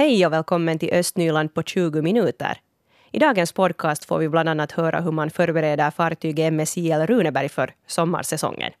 Hej 0.00 0.26
och 0.26 0.32
välkommen 0.32 0.78
till 0.78 0.92
Östnyland 0.92 1.54
på 1.54 1.62
20 1.62 2.02
minuter. 2.02 2.58
I 3.12 3.18
dagens 3.18 3.52
podcast 3.52 4.04
får 4.04 4.18
vi 4.18 4.28
bland 4.28 4.48
annat 4.48 4.72
höra 4.72 5.00
hur 5.00 5.12
man 5.12 5.30
förbereder 5.30 5.90
fartyg 5.90 6.52
MSIL 6.52 7.06
Runeberg 7.06 7.48
för 7.48 7.72
sommarsäsongen. 7.86 8.72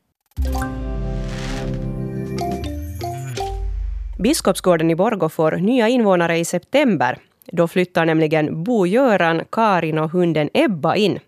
Biskopsgården 4.18 4.90
i 4.90 4.94
Borgå 4.96 5.28
får 5.28 5.52
nya 5.52 5.88
invånare 5.88 6.38
i 6.38 6.44
september. 6.44 7.18
Då 7.46 7.68
flyttar 7.68 8.04
nämligen 8.04 8.64
Bo-Göran, 8.64 9.42
Karin 9.50 9.98
och 9.98 10.10
hunden 10.10 10.50
Ebba 10.54 10.96
in. 10.96 11.18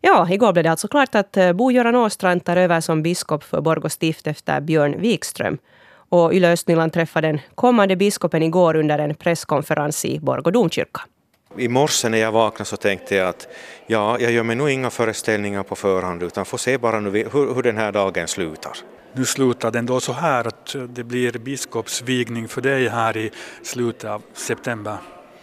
Ja, 0.00 0.28
igår 0.30 0.52
blev 0.52 0.64
det 0.64 0.70
alltså 0.70 0.88
klart 0.88 1.14
att 1.14 1.36
eh, 1.36 1.52
Bo-Göran 1.52 1.96
Åstrand 1.96 2.44
tar 2.44 2.56
över 2.56 2.80
som 2.80 3.02
biskop 3.02 3.44
för 3.44 3.60
Borgå 3.60 3.88
stift 3.88 4.26
efter 4.26 4.60
Björn 4.60 5.00
Wikström. 5.00 5.58
Och 6.12 6.34
Yle 6.34 6.52
Östnyland 6.52 6.92
träffade 6.92 7.28
den 7.28 7.40
kommande 7.54 7.96
biskopen 7.96 8.42
igår 8.42 8.76
under 8.76 8.98
en 8.98 9.14
presskonferens 9.14 10.04
i 10.04 10.20
Borgå 10.20 10.50
domkyrka. 10.50 11.00
I 11.56 11.68
morse 11.68 12.08
när 12.08 12.18
jag 12.18 12.32
vaknade 12.32 12.64
så 12.64 12.76
tänkte 12.76 13.14
jag 13.14 13.28
att 13.28 13.48
ja, 13.86 14.18
jag 14.20 14.32
gör 14.32 14.42
mig 14.42 14.56
nog 14.56 14.70
inga 14.70 14.90
föreställningar 14.90 15.62
på 15.62 15.76
förhand 15.76 16.22
utan 16.22 16.44
får 16.44 16.58
se 16.58 16.78
bara 16.78 17.00
nu 17.00 17.10
hur, 17.10 17.54
hur 17.54 17.62
den 17.62 17.76
här 17.76 17.92
dagen 17.92 18.28
slutar. 18.28 18.72
Nu 19.12 19.24
slutar 19.24 19.70
den 19.70 19.86
då 19.86 20.00
så 20.00 20.12
här 20.12 20.46
att 20.46 20.76
det 20.88 21.04
blir 21.04 21.32
biskopsvigning 21.32 22.48
för 22.48 22.60
dig 22.60 22.88
här 22.88 23.16
i 23.16 23.30
slutet 23.62 24.10
av 24.10 24.22
september. 24.34 24.96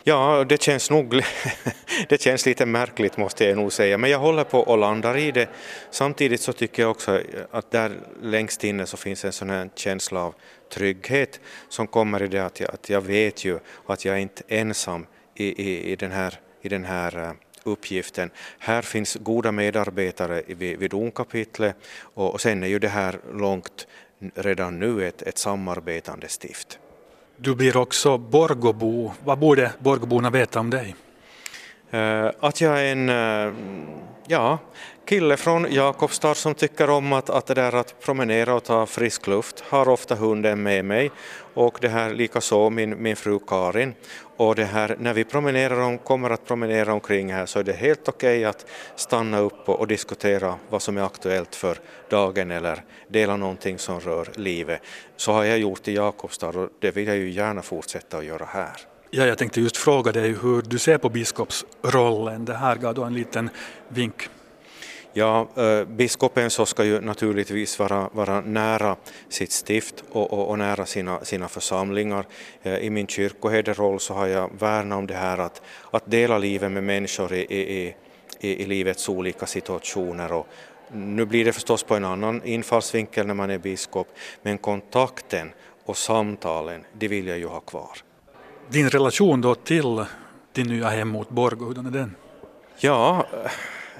Ja, 0.07 0.45
det 0.49 0.61
känns 0.61 0.89
nog 0.89 1.21
det 2.09 2.21
känns 2.21 2.45
lite 2.45 2.65
märkligt 2.65 3.17
måste 3.17 3.45
jag 3.45 3.57
nog 3.57 3.73
säga, 3.73 3.97
men 3.97 4.09
jag 4.09 4.19
håller 4.19 4.43
på 4.43 4.59
och 4.59 4.77
landar 4.77 5.17
i 5.17 5.31
det. 5.31 5.49
Samtidigt 5.91 6.41
så 6.41 6.53
tycker 6.53 6.81
jag 6.81 6.91
också 6.91 7.21
att 7.51 7.71
där 7.71 7.91
längst 8.21 8.63
inne 8.63 8.85
så 8.85 8.97
finns 8.97 9.25
en 9.25 9.31
sån 9.31 9.49
här 9.49 9.69
känsla 9.75 10.23
av 10.23 10.35
trygghet 10.73 11.39
som 11.69 11.87
kommer 11.87 12.23
i 12.23 12.27
det 12.27 12.39
att 12.39 12.59
jag, 12.59 12.73
att 12.73 12.89
jag 12.89 13.01
vet 13.01 13.45
ju 13.45 13.59
att 13.85 14.05
jag 14.05 14.15
är 14.15 14.19
inte 14.19 14.43
ensam 14.47 15.05
i, 15.35 15.45
i, 15.45 15.91
i 15.91 15.95
den 15.95 16.11
här, 16.11 16.39
i 16.61 16.69
den 16.69 16.85
här 16.85 17.17
eh, 17.17 17.31
uppgiften. 17.63 18.29
Här 18.59 18.81
finns 18.81 19.15
goda 19.15 19.51
medarbetare 19.51 20.43
vid, 20.47 20.79
vid 20.79 20.91
domkapitlet 20.91 21.75
och, 22.01 22.33
och 22.33 22.41
sen 22.41 22.63
är 22.63 22.67
ju 22.67 22.79
det 22.79 22.87
här 22.87 23.19
långt 23.33 23.87
redan 24.35 24.79
nu 24.79 25.07
ett, 25.07 25.21
ett 25.21 25.37
samarbetande 25.37 26.27
stift. 26.27 26.79
Du 27.39 27.55
blir 27.55 27.77
också 27.77 28.17
Borgobo. 28.17 29.11
Vad 29.23 29.39
borde 29.39 29.71
Borgoborna 29.79 30.29
veta 30.29 30.59
om 30.59 30.69
dig? 30.69 30.95
Eh, 31.91 32.31
att 32.39 32.61
jag 32.61 32.81
är 32.81 32.91
en 32.91 33.09
eh, 33.09 33.53
ja, 34.27 34.59
kille 35.07 35.37
från 35.37 35.73
Jakobstad 35.73 36.35
som 36.35 36.53
tycker 36.53 36.89
om 36.89 37.13
att, 37.13 37.29
att, 37.29 37.45
det 37.45 37.53
där 37.53 37.75
att 37.75 37.99
promenera 37.99 38.55
och 38.55 38.63
ta 38.63 38.85
frisk 38.85 39.27
luft, 39.27 39.59
har 39.59 39.89
ofta 39.89 40.15
hunden 40.15 40.63
med 40.63 40.85
mig 40.85 41.11
och 41.53 41.77
det 41.81 41.87
här 41.87 42.13
likaså 42.13 42.69
min, 42.69 43.03
min 43.03 43.15
fru 43.15 43.39
Karin. 43.47 43.93
Och 44.37 44.55
det 44.55 44.65
här, 44.65 44.95
när 44.99 45.13
vi 45.13 45.23
promenerar 45.23 45.81
om, 45.81 45.97
kommer 45.97 46.29
att 46.29 46.45
promenera 46.45 46.93
omkring 46.93 47.33
här 47.33 47.45
så 47.45 47.59
är 47.59 47.63
det 47.63 47.73
helt 47.73 48.07
okej 48.07 48.37
okay 48.37 48.45
att 48.45 48.65
stanna 48.95 49.39
upp 49.39 49.69
och, 49.69 49.79
och, 49.79 49.87
diskutera 49.87 50.55
vad 50.69 50.81
som 50.81 50.97
är 50.97 51.01
aktuellt 51.01 51.55
för 51.55 51.77
dagen 52.09 52.51
eller 52.51 52.83
dela 53.07 53.37
någonting 53.37 53.79
som 53.79 53.99
rör 53.99 54.27
livet. 54.35 54.81
Så 55.15 55.31
har 55.31 55.43
jag 55.43 55.59
gjort 55.59 55.87
i 55.87 55.95
Jakobstad 55.95 56.49
och 56.49 56.69
det 56.79 56.91
vill 56.91 57.07
jag 57.07 57.17
ju 57.17 57.29
gärna 57.29 57.61
fortsätta 57.61 58.17
att 58.17 58.25
göra 58.25 58.45
här. 58.45 58.75
Ja, 59.09 59.25
jag 59.25 59.37
tänkte 59.37 59.61
just 59.61 59.77
fråga 59.77 60.11
dig 60.11 60.35
hur 60.41 60.61
du 60.61 60.79
ser 60.79 60.97
på 60.97 61.09
biskopsrollen. 61.09 62.45
Det 62.45 62.53
här 62.53 62.75
gav 62.75 62.93
då 62.93 63.03
en 63.03 63.13
liten 63.13 63.49
vink. 63.87 64.29
Ja, 65.17 65.47
äh, 65.55 65.85
biskopen 65.85 66.49
så 66.49 66.65
ska 66.65 66.83
ju 66.83 67.01
naturligtvis 67.01 67.79
vara, 67.79 68.09
vara 68.13 68.41
nära 68.41 68.95
sitt 69.29 69.51
stift 69.51 70.03
och, 70.11 70.33
och, 70.33 70.49
och 70.49 70.57
nära 70.57 70.85
sina, 70.85 71.25
sina 71.25 71.47
församlingar. 71.47 72.25
Äh, 72.63 72.77
I 72.77 72.89
min 72.89 73.07
kyrkoherderoll 73.07 73.99
så 73.99 74.13
har 74.13 74.27
jag 74.27 74.49
värnat 74.59 74.97
om 74.97 75.07
det 75.07 75.13
här 75.13 75.37
att, 75.37 75.61
att 75.91 76.11
dela 76.11 76.37
livet 76.37 76.71
med 76.71 76.83
människor 76.83 77.33
i, 77.33 77.41
i, 77.41 77.95
i, 78.39 78.63
i 78.63 78.65
livets 78.65 79.09
olika 79.09 79.45
situationer. 79.45 80.33
Och 80.33 80.47
nu 80.91 81.25
blir 81.25 81.45
det 81.45 81.53
förstås 81.53 81.83
på 81.83 81.95
en 81.95 82.05
annan 82.05 82.43
infallsvinkel 82.43 83.27
när 83.27 83.33
man 83.33 83.49
är 83.49 83.57
biskop, 83.57 84.07
men 84.41 84.57
kontakten 84.57 85.51
och 85.85 85.97
samtalen, 85.97 86.83
det 86.93 87.07
vill 87.07 87.27
jag 87.27 87.37
ju 87.37 87.47
ha 87.47 87.59
kvar. 87.59 87.97
Din 88.69 88.89
relation 88.89 89.41
då 89.41 89.55
till 89.55 90.05
din 90.53 90.67
nya 90.67 90.89
hemort 90.89 91.29
Borgå, 91.29 91.65
hurdan 91.65 91.85
är 91.85 91.91
den? 91.91 92.15
Ja, 92.79 93.25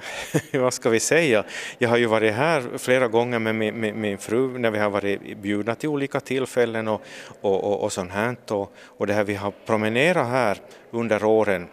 vad 0.52 0.74
ska 0.74 0.90
vi 0.90 1.00
säga? 1.00 1.44
Jag 1.78 1.88
har 1.88 1.96
ju 1.96 2.06
varit 2.06 2.34
här 2.34 2.78
flera 2.78 3.08
gånger 3.08 3.38
med 3.38 3.54
min, 3.54 3.80
med 3.80 3.94
min 3.94 4.18
fru 4.18 4.58
när 4.58 4.70
vi 4.70 4.78
har 4.78 4.90
varit 4.90 5.38
bjudna 5.38 5.74
till 5.74 5.88
olika 5.88 6.20
tillfällen 6.20 6.88
och, 6.88 7.02
och, 7.40 7.64
och, 7.64 7.82
och 7.82 7.92
sånt 7.92 8.10
här. 8.10 8.36
Och, 8.48 8.72
och 8.84 9.06
det 9.06 9.12
här 9.12 9.24
vi 9.24 9.34
har 9.34 9.52
promenerat 9.66 10.28
här 10.28 10.58
under 10.90 11.24
åren, 11.24 11.68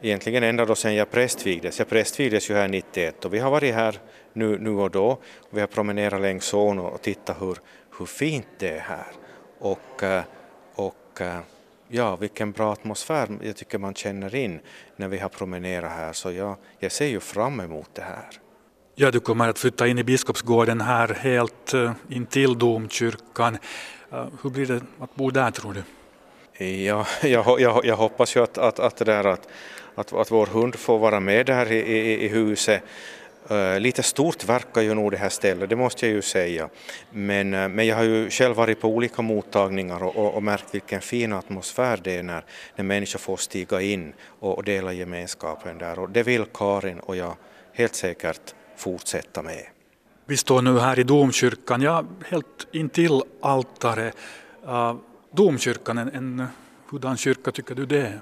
egentligen 0.00 0.42
ända 0.42 0.64
då 0.64 0.74
sedan 0.74 0.94
jag 0.94 1.10
prästvigdes. 1.10 1.78
Jag 1.78 1.88
prästvigdes 1.88 2.50
ju 2.50 2.54
här 2.54 2.68
91 2.68 3.24
och 3.24 3.34
vi 3.34 3.38
har 3.38 3.50
varit 3.50 3.74
här 3.74 4.00
nu, 4.32 4.58
nu 4.58 4.70
och 4.70 4.90
då. 4.90 5.18
Vi 5.50 5.60
har 5.60 5.66
promenerat 5.66 6.20
längs 6.20 6.54
ån 6.54 6.78
och 6.78 7.02
tittat 7.02 7.42
hur, 7.42 7.58
hur 7.98 8.06
fint 8.06 8.48
det 8.58 8.68
är 8.68 8.80
här. 8.80 9.06
Och, 9.58 10.02
eh, 10.02 10.22
och 10.74 11.20
eh, 11.20 11.38
ja, 11.88 12.16
vilken 12.16 12.52
bra 12.52 12.72
atmosfär 12.72 13.28
jag 13.42 13.56
tycker 13.56 13.78
man 13.78 13.94
känner 13.94 14.34
in 14.34 14.60
när 14.96 15.08
vi 15.08 15.18
har 15.18 15.28
promenerat 15.28 15.92
här, 15.92 16.12
så 16.12 16.32
jag, 16.32 16.56
jag 16.78 16.92
ser 16.92 17.06
ju 17.06 17.20
fram 17.20 17.60
emot 17.60 17.90
det 17.92 18.02
här. 18.02 18.28
Ja, 18.94 19.10
du 19.10 19.20
kommer 19.20 19.48
att 19.48 19.58
flytta 19.58 19.86
in 19.86 19.98
i 19.98 20.04
Biskopsgården 20.04 20.80
här 20.80 21.08
helt 21.08 21.74
uh, 21.74 21.92
intill 22.08 22.58
domkyrkan. 22.58 23.58
Uh, 24.12 24.26
hur 24.42 24.50
blir 24.50 24.66
det 24.66 24.80
att 25.00 25.14
bo 25.14 25.30
där 25.30 25.50
tror 25.50 25.74
du? 25.74 25.82
Ja, 26.64 27.06
jag, 27.22 27.60
jag, 27.60 27.84
jag 27.84 27.96
hoppas 27.96 28.36
ju 28.36 28.42
att, 28.42 28.58
att, 28.58 28.78
att, 28.78 28.96
det 28.96 29.04
där 29.04 29.24
att, 29.24 29.48
att, 29.94 30.12
att 30.12 30.30
vår 30.30 30.46
hund 30.46 30.74
får 30.74 30.98
vara 30.98 31.20
med 31.20 31.46
där 31.46 31.72
i, 31.72 31.78
i, 31.78 32.24
i 32.24 32.28
huset. 32.28 32.82
Eh, 33.50 33.80
lite 33.80 34.02
stort 34.02 34.44
verkar 34.44 34.82
ju 34.82 34.94
nog 34.94 35.10
det 35.10 35.16
här 35.16 35.28
stället, 35.28 35.70
det 35.70 35.76
måste 35.76 36.06
jag 36.06 36.14
ju 36.14 36.22
säga. 36.22 36.68
Men, 37.10 37.54
eh, 37.54 37.68
men 37.68 37.86
jag 37.86 37.96
har 37.96 38.02
ju 38.02 38.30
själv 38.30 38.56
varit 38.56 38.80
på 38.80 38.88
olika 38.88 39.22
mottagningar 39.22 40.02
och, 40.02 40.16
och, 40.16 40.34
och, 40.34 40.42
märkt 40.42 40.74
vilken 40.74 41.00
fin 41.00 41.32
atmosfär 41.32 42.00
det 42.02 42.16
är 42.16 42.22
när, 42.22 42.44
när 42.76 42.84
människor 42.84 43.18
får 43.18 43.36
stiga 43.36 43.80
in 43.80 44.12
och, 44.40 44.56
och 44.56 44.64
dela 44.64 44.92
gemenskapen 44.92 45.78
där. 45.78 45.98
Och 45.98 46.10
det 46.10 46.22
vill 46.22 46.44
Karin 46.44 46.98
och 46.98 47.16
jag 47.16 47.36
helt 47.72 47.94
säkert 47.94 48.54
fortsätta 48.76 49.42
med. 49.42 49.66
Vi 50.26 50.36
står 50.36 50.62
nu 50.62 50.78
här 50.78 50.98
i 50.98 51.02
domkyrkan, 51.02 51.82
ja, 51.82 52.04
helt 52.28 52.66
intill 52.72 53.22
altaret. 53.40 54.16
Uh, 54.66 54.94
domkyrkan, 55.30 55.98
en, 55.98 56.08
en 56.08 56.40
eh, 56.40 56.46
hurdan 56.90 57.16
kyrka 57.16 57.52
tycker 57.52 57.74
du 57.74 57.86
det 57.86 58.00
är? 58.00 58.20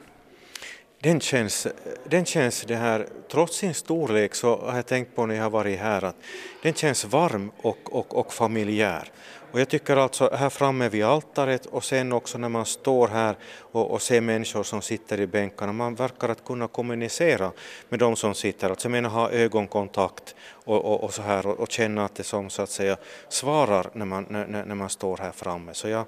Den 1.05 1.21
känns, 1.21 1.67
den 2.05 2.25
känns 2.25 2.63
det 2.63 2.77
här, 2.77 3.07
trots 3.31 3.57
sin 3.57 3.75
storlek 3.75 4.35
så 4.35 4.57
har 4.57 4.77
jag 4.77 4.87
tänkt 4.87 5.17
på 5.17 5.27
när 5.27 5.35
jag 5.35 5.43
har 5.43 5.51
varit 5.51 5.79
här 5.79 6.05
att 6.05 6.17
den 6.63 6.75
känns 6.75 7.05
varm 7.05 7.51
och, 7.63 7.79
och, 7.85 8.19
och 8.19 8.33
familjär. 8.33 9.09
Och 9.53 9.61
jag 9.61 9.69
tycker 9.69 9.97
alltså 9.97 10.31
här 10.35 10.51
framme 10.51 10.89
vid 10.89 11.05
altaret 11.05 11.67
och 11.67 11.85
sen 11.85 12.13
också 12.13 12.39
när 12.39 12.49
man 12.49 12.67
står 12.67 13.09
här 13.09 13.37
och, 13.59 13.91
och 13.91 14.03
ser 14.03 14.21
människor 14.21 14.63
som 14.63 14.83
sitter 14.83 15.21
i 15.21 15.27
bänkarna, 15.27 15.73
man 15.73 15.95
verkar 15.95 16.29
att 16.29 16.45
kunna 16.45 16.69
kommunicera 16.69 17.53
med 17.89 17.99
de 17.99 18.17
som 18.17 18.35
sitter, 18.35 18.71
alltså 18.71 18.89
jag 18.89 18.93
menar 18.93 19.11
ha 19.11 19.31
ögonkontakt 19.31 20.35
och, 20.51 20.85
och, 20.85 21.05
och 21.05 21.15
så 21.15 21.23
här 21.23 21.47
och, 21.47 21.61
och, 21.61 21.71
känna 21.71 22.05
att 22.05 22.15
det 22.15 22.25
som 22.25 22.51
så 22.51 22.63
att 22.63 22.71
säga 22.71 22.97
svarar 23.29 23.91
när 23.93 24.07
man, 24.07 24.27
när, 24.29 24.47
när 24.47 24.75
man 24.75 24.91
står 24.91 25.17
här 25.17 25.33
framme. 25.33 25.75
Så 25.75 25.89
jag, 25.89 26.05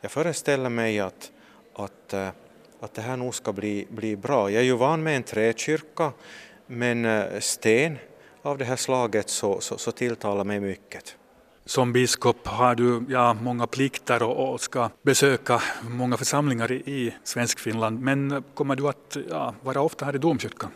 jag 0.00 0.10
föreställer 0.10 0.68
mig 0.68 1.00
att, 1.00 1.30
att 1.74 2.12
eh, 2.12 2.28
att 2.80 2.94
det 2.94 3.02
här 3.02 3.16
nog 3.16 3.34
ska 3.34 3.52
bli, 3.52 3.86
bli 3.90 4.16
bra. 4.16 4.50
Jag 4.50 4.60
är 4.60 4.64
ju 4.64 4.76
van 4.76 5.02
med 5.02 5.16
en 5.16 5.22
träkyrka, 5.22 6.12
men 6.66 7.04
eh, 7.04 7.40
sten 7.40 7.98
av 8.42 8.58
det 8.58 8.64
här 8.64 8.76
slaget 8.76 9.28
så, 9.28 9.60
så, 9.60 9.78
så 9.78 9.92
tilltalar 9.92 10.44
mig 10.44 10.60
mycket. 10.60 11.16
Som 11.64 11.92
biskop 11.92 12.46
har 12.46 12.74
du 12.74 13.04
ja, 13.08 13.34
många 13.34 13.66
plikter 13.66 14.22
och, 14.22 14.52
och 14.52 14.60
ska 14.60 14.90
besöka 15.02 15.62
många 15.82 16.16
församlingar 16.16 16.72
i, 16.72 16.74
i 16.74 17.14
Svenskfinland, 17.24 18.00
men 18.00 18.44
kommer 18.54 18.76
du 18.76 18.88
att 18.88 19.16
ja, 19.30 19.54
vara 19.62 19.80
ofta 19.80 20.04
här 20.04 20.14
i 20.14 20.18
domkyrkan? 20.18 20.70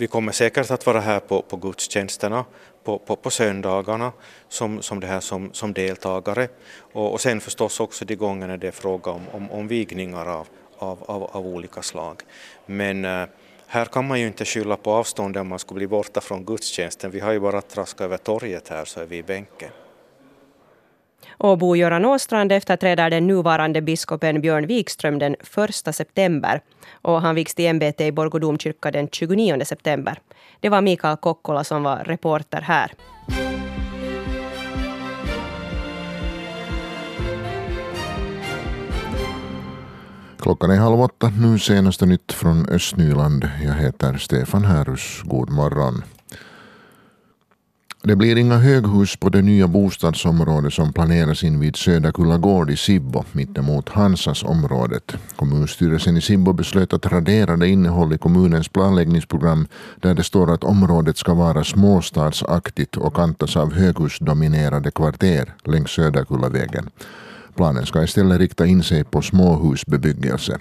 Vi 0.00 0.06
kommer 0.06 0.32
säkert 0.32 0.70
att 0.70 0.86
vara 0.86 1.00
här 1.00 1.20
på, 1.20 1.42
på 1.42 1.56
gudstjänsterna 1.56 2.44
på, 2.84 2.98
på, 2.98 3.16
på 3.16 3.30
söndagarna 3.30 4.12
som, 4.48 4.82
som, 4.82 5.00
det 5.00 5.06
här 5.06 5.20
som, 5.20 5.52
som 5.52 5.72
deltagare 5.72 6.48
och, 6.92 7.12
och 7.12 7.20
sen 7.20 7.40
förstås 7.40 7.80
också 7.80 8.04
de 8.04 8.16
gångerna 8.16 8.56
det 8.56 8.68
är 8.68 8.72
fråga 8.72 9.10
om, 9.10 9.22
om, 9.32 9.50
om 9.50 9.68
vigningar 9.68 10.26
av, 10.26 10.46
av, 10.78 11.02
av, 11.06 11.22
av 11.22 11.46
olika 11.46 11.82
slag. 11.82 12.22
Men 12.66 13.04
äh, 13.04 13.26
här 13.66 13.84
kan 13.84 14.06
man 14.06 14.20
ju 14.20 14.26
inte 14.26 14.44
skylla 14.44 14.76
på 14.76 14.92
avståndet 14.92 15.40
om 15.40 15.48
man 15.48 15.58
skulle 15.58 15.78
bli 15.78 15.86
borta 15.86 16.20
från 16.20 16.44
gudstjänsten. 16.44 17.10
Vi 17.10 17.20
har 17.20 17.32
ju 17.32 17.40
bara 17.40 17.58
att 17.58 17.68
traska 17.68 18.04
över 18.04 18.16
torget 18.16 18.68
här 18.68 18.84
så 18.84 19.00
är 19.00 19.06
vi 19.06 19.16
i 19.16 19.22
bänken. 19.22 19.70
Och 21.30 21.58
Bo-Göran 21.58 22.04
Åstrand 22.04 22.52
efterträder 22.52 23.10
den 23.10 23.26
nuvarande 23.26 23.82
biskopen 23.82 24.40
Björn 24.40 24.66
Wikström 24.66 25.18
den 25.18 25.36
1 25.88 25.94
september. 25.94 26.60
Och 26.92 27.20
han 27.20 27.34
vigs 27.34 27.54
till 27.54 27.66
ämbete 27.66 28.04
i 28.04 28.12
Borgå 28.12 28.38
domkyrka 28.38 28.90
den 28.90 29.08
29 29.08 29.64
september. 29.64 30.18
Det 30.60 30.68
var 30.68 30.80
Mikael 30.80 31.16
Kokkola 31.16 31.64
som 31.64 31.82
var 31.82 31.96
reporter 31.96 32.60
här. 32.60 32.92
Klockan 40.38 40.70
är 40.70 40.76
halv 40.76 41.00
åtta, 41.00 41.32
nu 41.40 41.58
senaste 41.58 42.06
nytt 42.06 42.32
från 42.32 42.68
Östnyland. 42.68 43.48
Jag 43.64 43.74
heter 43.74 44.16
Stefan 44.16 44.64
Härus. 44.64 45.22
God 45.24 45.50
morgon. 45.50 46.02
Det 48.02 48.16
blir 48.16 48.36
inga 48.36 48.56
höghus 48.56 49.16
på 49.16 49.28
det 49.28 49.42
nya 49.42 49.68
bostadsområde 49.68 50.70
som 50.70 50.92
planeras 50.92 51.44
in 51.44 51.60
vid 51.60 51.76
Söderkulla 51.76 52.36
gård 52.36 52.70
i 52.70 52.76
Sibbo 52.76 53.24
mittemot 53.32 53.88
Hansas 53.88 54.42
området. 54.42 55.14
Kommunstyrelsen 55.36 56.16
i 56.16 56.20
Sibbo 56.20 56.52
beslöt 56.52 56.92
att 56.92 57.06
radera 57.06 57.56
det 57.56 57.68
innehåll 57.68 58.12
i 58.12 58.18
kommunens 58.18 58.68
planläggningsprogram 58.68 59.66
där 60.00 60.14
det 60.14 60.24
står 60.24 60.50
att 60.54 60.64
området 60.64 61.16
ska 61.16 61.34
vara 61.34 61.64
småstadsaktigt 61.64 62.96
och 62.96 63.16
kantas 63.16 63.56
av 63.56 63.74
höghusdominerade 63.74 64.90
kvarter 64.90 65.54
längs 65.64 65.90
Söderkullavägen. 65.90 66.90
Planen 67.56 67.86
ska 67.86 68.02
istället 68.02 68.38
rikta 68.38 68.66
in 68.66 68.82
sig 68.82 69.04
på 69.04 69.22
småhusbebyggelse. 69.22 70.58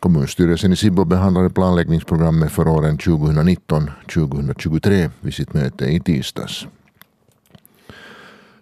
Kommunstyrelsen 0.00 0.72
i 0.72 0.76
Sibbo 0.76 1.04
behandlade 1.04 1.50
planläggningsprogrammet 1.50 2.52
för 2.52 2.68
åren 2.68 2.98
2019-2023 2.98 5.10
vid 5.20 5.34
sitt 5.34 5.54
möte 5.54 5.84
i 5.84 6.00
tisdags. 6.00 6.66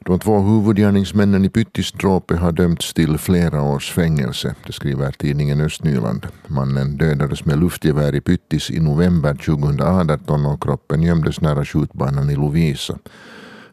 De 0.06 0.18
två 0.18 0.40
huvudgärningsmännen 0.40 1.44
i 1.44 1.48
Pyttisdråpet 1.48 2.38
har 2.38 2.52
dömts 2.52 2.94
till 2.94 3.18
flera 3.18 3.62
års 3.62 3.92
fängelse, 3.92 4.54
det 4.66 4.72
skriver 4.72 5.10
tidningen 5.10 5.60
Östnyland. 5.60 6.26
Mannen 6.46 6.96
dödades 6.96 7.44
med 7.44 7.58
luftgevär 7.58 8.14
i 8.14 8.20
Pyttis 8.20 8.70
i 8.70 8.80
november 8.80 9.34
2018 9.34 10.46
och 10.46 10.62
kroppen 10.62 11.02
gömdes 11.02 11.40
nära 11.40 11.64
skjutbanan 11.64 12.30
i 12.30 12.34
Lovisa. 12.34 12.98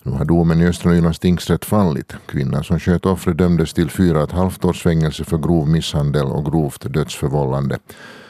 Nu 0.04 0.12
har 0.12 0.26
domen 0.26 0.62
i 0.62 0.66
Östra 0.66 0.92
Nylands 0.92 1.20
tingsrätt 1.20 1.66
fallit. 1.66 2.14
Kvinnan 2.26 2.64
som 2.64 2.80
sköt 2.80 3.06
offret 3.06 3.38
dömdes 3.38 3.74
till 3.74 3.90
fyra 3.90 4.18
och 4.18 4.24
ett 4.24 4.32
halvt 4.32 4.66
års 4.66 4.84
fängelse 4.84 5.24
för 5.24 5.38
grov 5.38 5.70
misshandel 5.70 6.26
och 6.26 6.46
grovt 6.46 6.94
dödsförvållande. 6.94 7.80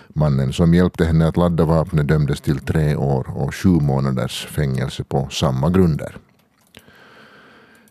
Mannen 0.08 0.54
som 0.54 0.74
hjälpte 0.74 1.06
henne 1.06 1.28
att 1.28 1.38
ladda 1.38 1.66
vapnet 1.66 2.08
dömdes 2.08 2.42
till 2.42 2.60
tre 2.60 2.96
år 2.96 3.28
och 3.36 3.56
sju 3.56 3.70
månaders 3.70 4.46
fängelse 4.46 5.04
på 5.04 5.28
samma 5.32 5.70
grunder. 5.70 6.18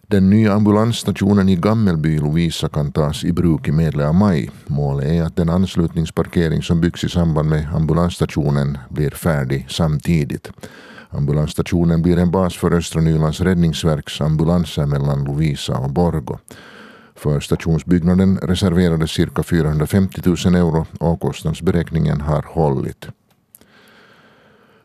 Den 0.06 0.30
nya 0.30 0.52
ambulansstationen 0.52 1.48
i 1.48 1.56
Gammelby 1.56 2.18
Lovisa 2.18 2.68
kan 2.68 2.92
tas 2.92 3.24
i 3.24 3.32
bruk 3.32 3.68
i 3.68 3.72
medle 3.72 4.08
av 4.08 4.14
maj. 4.14 4.50
Målet 4.66 5.08
är 5.08 5.22
att 5.22 5.36
den 5.36 5.50
anslutningsparkering 5.50 6.62
som 6.62 6.80
byggs 6.80 7.04
i 7.04 7.08
samband 7.08 7.48
med 7.48 7.74
ambulansstationen 7.74 8.78
blir 8.88 9.10
färdig 9.10 9.66
samtidigt. 9.68 10.50
Ambulansstationen 11.12 12.02
blir 12.02 12.18
en 12.18 12.30
bas 12.30 12.56
för 12.56 12.72
Östra 12.72 13.00
Nylands 13.00 13.40
räddningsverks 13.40 14.20
ambulanser 14.20 14.86
mellan 14.86 15.24
Lovisa 15.24 15.78
och 15.78 15.90
Borgo. 15.90 16.38
För 17.14 17.40
stationsbyggnaden 17.40 18.38
reserverades 18.42 19.10
cirka 19.10 19.42
450 19.42 20.22
000 20.24 20.36
euro 20.54 20.86
och 20.98 21.20
kostnadsberäkningen 21.20 22.20
har 22.20 22.44
hållit. 22.48 23.08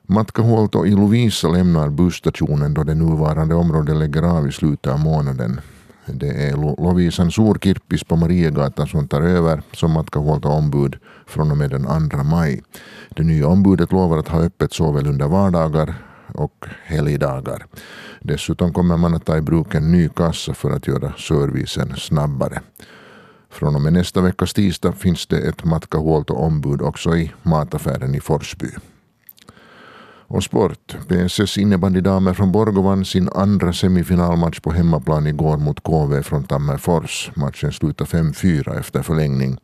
Matkahuolto 0.01 0.85
i 0.85 0.91
Lovisa 0.91 1.47
lämnar 1.47 1.89
busstationen 1.89 2.73
då 2.73 2.83
det 2.83 2.95
nuvarande 2.95 3.55
området 3.55 3.97
lägger 3.97 4.23
av 4.23 4.47
i 4.47 4.51
slutet 4.51 4.93
av 4.93 4.99
månaden. 4.99 5.61
Det 6.05 6.49
är 6.49 6.57
Lovisan 6.83 7.31
Sorkirppis 7.31 8.03
på 8.03 8.15
Mariegatan 8.15 8.87
som 8.87 9.07
tar 9.07 9.21
över 9.21 9.61
som 9.73 9.91
matkahuolto-ombud 9.91 10.95
från 11.27 11.51
och 11.51 11.57
med 11.57 11.69
den 11.69 12.09
2 12.09 12.23
maj. 12.23 12.63
Det 13.09 13.23
nya 13.23 13.47
ombudet 13.47 13.91
lovar 13.91 14.17
att 14.17 14.27
ha 14.27 14.39
öppet 14.39 14.73
såväl 14.73 15.07
under 15.07 15.27
vardagar 15.27 15.95
och 16.35 16.65
helgdagar. 16.83 17.65
Dessutom 18.21 18.73
kommer 18.73 18.97
man 18.97 19.15
att 19.15 19.25
ta 19.25 19.37
i 19.37 19.41
bruk 19.41 19.75
en 19.75 19.91
ny 19.91 20.09
kassa 20.09 20.53
för 20.53 20.71
att 20.71 20.87
göra 20.87 21.13
servicen 21.17 21.95
snabbare. 21.95 22.61
Från 23.49 23.75
och 23.75 23.81
med 23.81 23.93
nästa 23.93 24.21
veckas 24.21 24.53
tisdag 24.53 24.91
finns 24.91 25.27
det 25.27 25.37
ett 25.37 25.63
Matkahuolto-ombud 25.63 26.81
också 26.81 27.15
i 27.15 27.31
mataffären 27.43 28.15
i 28.15 28.19
Forsby. 28.19 28.67
Och 30.27 30.43
sport. 30.43 30.95
PSS 31.07 31.57
innebandydamer 31.57 32.33
från 32.33 32.51
Borgå 32.51 32.81
vann 32.81 33.05
sin 33.05 33.29
andra 33.35 33.73
semifinalmatch 33.73 34.59
på 34.59 34.71
hemmaplan 34.71 35.27
igår 35.27 35.57
mot 35.57 35.83
KV 35.83 36.23
från 36.23 36.43
Tammerfors. 36.43 37.31
Matchen 37.35 37.71
slutade 37.71 38.09
5-4 38.09 38.79
efter 38.79 39.01
förlängning. 39.01 39.57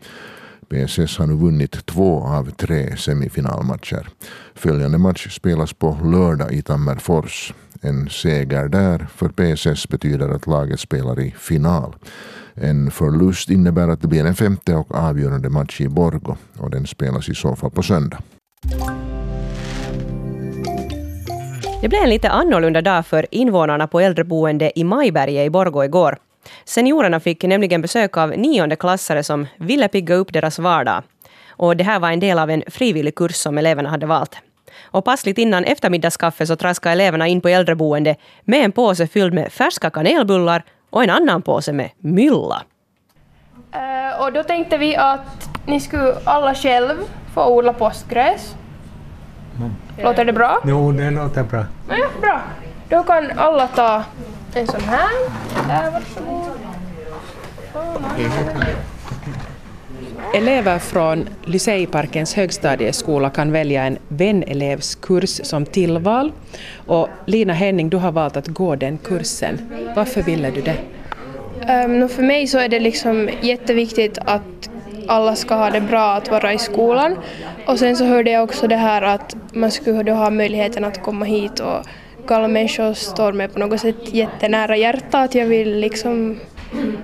PSS 0.71 1.17
har 1.17 1.27
nu 1.27 1.33
vunnit 1.33 1.85
två 1.85 2.23
av 2.23 2.51
tre 2.51 2.97
semifinalmatcher. 2.97 4.07
Följande 4.55 4.97
match 4.97 5.35
spelas 5.35 5.73
på 5.73 5.97
lördag 6.03 6.53
i 6.53 6.61
Tammerfors. 6.61 7.53
En 7.81 8.09
seger 8.09 8.67
där 8.67 9.07
för 9.15 9.29
PSS 9.29 9.87
betyder 9.87 10.29
att 10.29 10.47
laget 10.47 10.79
spelar 10.79 11.19
i 11.19 11.35
final. 11.37 11.95
En 12.53 12.91
förlust 12.91 13.49
innebär 13.49 13.87
att 13.87 14.01
det 14.01 14.07
blir 14.07 14.25
en 14.25 14.35
femte 14.35 14.75
och 14.75 14.95
avgörande 14.95 15.49
match 15.49 15.81
i 15.81 15.87
Borgo 15.87 16.35
och 16.57 16.69
den 16.69 16.87
spelas 16.87 17.29
i 17.29 17.35
så 17.35 17.55
fall 17.55 17.71
på 17.71 17.83
söndag. 17.83 18.17
Det 21.81 21.89
blev 21.89 22.03
en 22.03 22.09
lite 22.09 22.29
annorlunda 22.29 22.81
dag 22.81 23.05
för 23.05 23.25
invånarna 23.31 23.87
på 23.87 23.99
äldreboende 23.99 24.79
i 24.79 24.83
Majberget 24.83 25.47
i 25.47 25.49
Borgå 25.49 25.83
igår. 25.83 26.17
Seniorerna 26.65 27.19
fick 27.19 27.43
nämligen 27.43 27.81
besök 27.81 28.17
av 28.17 28.29
niondeklassare 28.29 29.23
som 29.23 29.47
ville 29.57 29.87
pigga 29.87 30.15
upp 30.15 30.33
deras 30.33 30.59
vardag. 30.59 31.03
Och 31.49 31.77
det 31.77 31.83
här 31.83 31.99
var 31.99 32.11
en 32.11 32.19
del 32.19 32.39
av 32.39 32.49
en 32.49 32.63
frivillig 32.67 33.15
kurs 33.15 33.35
som 33.35 33.57
eleverna 33.57 33.89
hade 33.89 34.05
valt. 34.05 34.37
Och 34.83 35.05
passligt 35.05 35.37
innan 35.37 35.63
eftermiddagskaffe 35.63 36.45
så 36.45 36.55
traskade 36.55 36.93
eleverna 36.93 37.27
in 37.27 37.41
på 37.41 37.47
äldreboende 37.47 38.15
med 38.43 38.65
en 38.65 38.71
påse 38.71 39.07
fylld 39.07 39.33
med 39.33 39.51
färska 39.51 39.89
kanelbullar 39.89 40.63
och 40.89 41.03
en 41.03 41.09
annan 41.09 41.41
påse 41.41 41.73
med 41.73 41.89
mylla. 41.97 42.61
Uh, 43.75 44.21
och 44.21 44.33
då 44.33 44.43
tänkte 44.43 44.77
vi 44.77 44.95
att 44.95 45.49
ni 45.65 45.79
skulle 45.79 46.15
alla 46.23 46.55
själv 46.55 46.95
få 47.33 47.45
odla 47.45 47.73
påskgräs. 47.73 48.55
Mm. 49.57 49.71
Låter 50.03 50.25
det 50.25 50.33
bra? 50.33 50.61
Jo, 50.65 50.91
det 50.91 51.11
låter 51.11 51.43
bra. 51.43 51.65
Ja, 51.89 52.07
bra. 52.21 52.41
Då 52.89 53.03
kan 53.03 53.31
alla 53.37 53.67
ta 53.67 54.03
en 54.55 54.67
sån 54.67 54.81
här. 54.81 55.09
Där, 55.67 55.91
varsågod. 55.91 56.51
Elever 60.33 60.79
från 60.79 61.29
Lyseiparkens 61.45 62.33
högstadieskola 62.33 63.29
kan 63.29 63.51
välja 63.51 63.83
en 63.83 63.97
vänelevskurs 64.07 65.41
som 65.43 65.65
tillval. 65.65 66.31
Och 66.87 67.09
Lina 67.25 67.53
Henning, 67.53 67.89
du 67.89 67.97
har 67.97 68.11
valt 68.11 68.37
att 68.37 68.47
gå 68.47 68.75
den 68.75 68.97
kursen. 68.97 69.71
Varför 69.95 70.21
ville 70.21 70.51
du 70.51 70.61
det? 70.61 70.77
Um, 71.85 72.09
för 72.09 72.23
mig 72.23 72.47
så 72.47 72.57
är 72.57 72.69
det 72.69 72.79
liksom 72.79 73.29
jätteviktigt 73.41 74.17
att 74.25 74.69
alla 75.07 75.35
ska 75.35 75.55
ha 75.55 75.69
det 75.69 75.81
bra 75.81 76.13
att 76.13 76.31
vara 76.31 76.53
i 76.53 76.57
skolan. 76.57 77.15
Och 77.67 77.79
sen 77.79 77.95
så 77.95 78.05
hörde 78.05 78.31
jag 78.31 78.43
också 78.43 78.67
det 78.67 78.75
här 78.75 79.01
att 79.01 79.35
man 79.53 79.71
skulle 79.71 80.11
ha 80.11 80.29
möjligheten 80.29 80.85
att 80.85 81.01
komma 81.01 81.25
hit 81.25 81.59
och 81.59 81.85
gamla 82.27 82.47
människor 82.47 82.93
står 82.93 83.33
mig 83.33 83.47
på 83.47 83.59
något 83.59 83.79
sätt 83.79 84.13
jättenära 84.13 84.77
hjärtat. 84.77 85.35
Jag 85.35 85.45
vill 85.45 85.79
liksom 85.79 86.39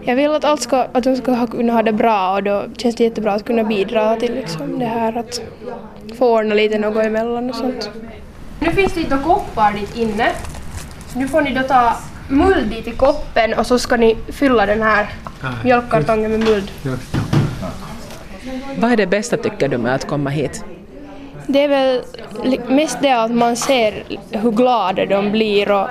jag 0.03 0.15
vill 0.15 0.31
att, 0.31 0.43
allt 0.43 0.61
ska, 0.61 0.87
att 0.91 1.03
de 1.03 1.15
ska 1.15 1.47
kunna 1.47 1.73
ha 1.73 1.83
det 1.83 1.93
bra 1.93 2.33
och 2.33 2.43
då 2.43 2.65
känns 2.77 2.95
det 2.95 3.03
jättebra 3.03 3.33
att 3.33 3.45
kunna 3.45 3.63
bidra 3.63 4.15
till 4.15 4.35
liksom 4.35 4.79
det 4.79 4.85
här 4.85 5.17
att 5.17 5.41
få 6.17 6.37
ordna 6.37 6.55
lite 6.55 6.77
något 6.77 7.05
emellan 7.05 7.49
och 7.49 7.55
sånt. 7.55 7.89
Nu 8.59 8.71
finns 8.71 8.93
det 8.93 8.99
lite 8.99 9.17
koppar 9.25 9.73
dit 9.73 9.97
inne. 9.97 10.31
Nu 11.15 11.27
får 11.27 11.41
ni 11.41 11.53
då 11.53 11.61
ta 11.61 11.97
muld 12.29 12.69
dit 12.69 12.87
i 12.87 12.91
koppen 12.91 13.53
och 13.53 13.67
så 13.67 13.79
ska 13.79 13.97
ni 13.97 14.17
fylla 14.27 14.65
den 14.65 14.81
här 14.81 15.09
mjölkkartongen 15.63 16.31
med 16.31 16.39
muld. 16.39 16.71
Vad 18.77 18.91
är 18.91 18.97
det 18.97 19.07
bästa 19.07 19.37
tycker 19.37 19.67
du 19.67 19.77
med 19.77 19.95
att 19.95 20.07
komma 20.07 20.29
hit? 20.29 20.63
Det 21.47 21.63
är 21.63 21.67
väl 21.67 22.01
mest 22.67 22.97
det 23.01 23.11
att 23.11 23.31
man 23.31 23.55
ser 23.55 24.03
hur 24.31 24.51
glada 24.51 25.05
de 25.05 25.31
blir 25.31 25.71
och 25.71 25.87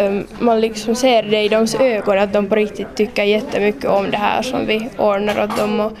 um, 0.00 0.26
man 0.40 0.60
liksom 0.60 0.94
ser 0.94 1.22
det 1.22 1.42
i 1.42 1.48
deras 1.48 1.74
ögon 1.74 2.18
att 2.18 2.32
de 2.32 2.46
på 2.46 2.54
riktigt 2.54 2.96
tycker 2.96 3.24
jättemycket 3.24 3.84
om 3.84 4.10
det 4.10 4.16
här 4.16 4.42
som 4.42 4.66
vi 4.66 4.88
ordnar 4.98 5.44
åt 5.44 5.56
dem. 5.56 5.80
Och 5.80 5.92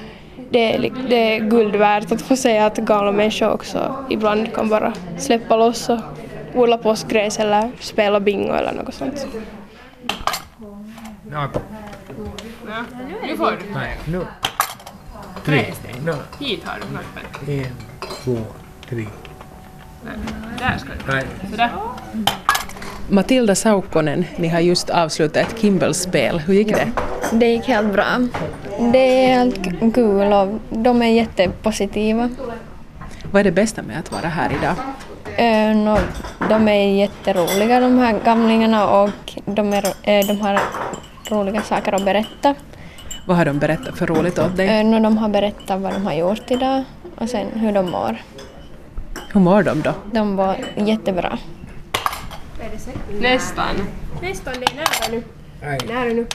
det, 0.50 0.74
är, 0.74 0.92
det 1.08 1.36
är 1.36 1.40
guld 1.40 1.76
värt 1.76 2.12
att 2.12 2.22
få 2.22 2.36
se 2.36 2.58
att 2.58 2.76
galna 2.76 3.12
människor 3.12 3.50
också 3.50 4.04
ibland 4.10 4.54
kan 4.54 4.68
bara 4.68 4.92
släppa 5.18 5.56
loss 5.56 5.88
och 5.88 6.00
odla 6.54 6.78
påskgräs 6.78 7.38
eller 7.38 7.70
spela 7.80 8.20
bingo 8.20 8.52
eller 8.52 8.72
något 8.72 8.94
sånt. 8.94 9.26
Ja. 11.32 11.48
Nu 13.22 13.36
får 13.36 13.50
du. 13.50 13.74
Nej, 13.74 13.98
nu. 14.06 14.26
Tre. 15.44 15.64
Hit 16.40 16.64
har 16.64 16.78
du 16.80 16.86
knappen. 16.86 17.58
En, 17.58 17.76
två, 18.24 18.36
tre. 18.92 19.06
Där 20.58 20.78
ska 20.78 20.88
du. 20.88 21.12
Nej. 21.12 21.24
Sådär. 21.50 21.70
Matilda 23.08 23.54
Saukkonen, 23.54 24.24
ni 24.36 24.48
har 24.48 24.60
just 24.60 24.90
avslutat 24.90 25.36
ett 25.36 25.60
Kimball-spel. 25.60 26.38
Hur 26.38 26.54
gick 26.54 26.68
det? 26.68 26.92
Det 27.32 27.46
gick 27.46 27.68
helt 27.68 27.92
bra. 27.92 28.28
Det 28.92 29.24
är 29.24 29.28
helt 29.28 29.94
kul 29.94 30.32
och 30.32 30.60
de 30.70 31.02
är 31.02 31.06
jättepositiva. 31.06 32.30
Vad 33.30 33.40
är 33.40 33.44
det 33.44 33.52
bästa 33.52 33.82
med 33.82 33.98
att 33.98 34.12
vara 34.12 34.28
här 34.28 34.50
idag? 34.60 34.74
No, 35.76 35.98
de 36.48 36.68
är 36.68 36.96
jätteroliga 36.96 37.80
de 37.80 37.98
här 37.98 38.20
gamlingarna 38.24 38.88
och 38.88 39.10
de, 39.44 39.72
är, 39.72 39.84
uh, 39.86 40.26
de 40.26 40.40
har 40.40 40.60
roliga 41.30 41.62
saker 41.62 41.92
att 41.92 42.04
berätta. 42.04 42.54
Vad 43.26 43.36
har 43.36 43.44
de 43.44 43.58
berättat 43.58 43.98
för 43.98 44.06
roligt 44.06 44.38
åt 44.38 44.56
dig? 44.56 44.68
Eh, 44.68 45.02
de 45.02 45.18
har 45.18 45.28
berättat 45.28 45.80
vad 45.80 45.92
de 45.92 46.06
har 46.06 46.12
gjort 46.12 46.50
idag 46.50 46.84
och 47.18 47.28
sen 47.28 47.46
hur 47.54 47.72
de 47.72 47.90
mår. 47.90 48.16
Hur 49.32 49.40
mår 49.40 49.62
de 49.62 49.82
då? 49.82 49.94
De 50.12 50.36
var 50.36 50.56
jättebra. 50.76 51.38
Nästan. 53.20 53.76
Nästan, 54.22 54.54
det 54.60 54.72
är 54.72 54.76
nära 54.76 55.10
nu. 55.10 55.22
Nära 55.94 56.04
nu. 56.04 56.26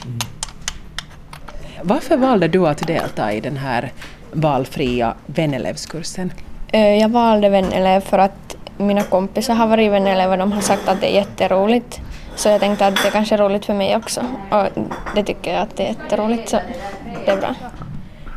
Varför 1.82 2.16
valde 2.16 2.48
du 2.48 2.66
att 2.68 2.86
delta 2.86 3.32
i 3.32 3.40
den 3.40 3.56
här 3.56 3.92
valfria 4.32 5.14
vänelevskursen? 5.26 6.32
Eh, 6.72 6.80
Jag 7.00 7.08
valde 7.08 7.48
vänelev 7.48 8.00
för 8.00 8.18
att 8.18 8.56
mina 8.76 9.02
kompisar 9.02 9.54
har 9.54 9.66
varit 9.66 9.92
vänelev 9.92 10.30
och 10.30 10.38
de 10.38 10.52
har 10.52 10.60
sagt 10.60 10.88
att 10.88 11.00
det 11.00 11.06
är 11.06 11.14
jätteroligt. 11.14 12.00
Så 12.36 12.48
jag 12.48 12.60
tänkte 12.60 12.86
att 12.86 13.02
det 13.02 13.10
kanske 13.10 13.34
är 13.34 13.38
roligt 13.38 13.64
för 13.64 13.74
mig 13.74 13.96
också. 13.96 14.20
Och 14.50 14.66
det 15.14 15.24
tycker 15.24 15.52
jag 15.52 15.62
att 15.62 15.76
det 15.76 15.82
är 15.82 15.88
jätteroligt 15.88 16.48
så 16.48 16.58
det 17.24 17.30
är 17.30 17.36
bra. 17.36 17.54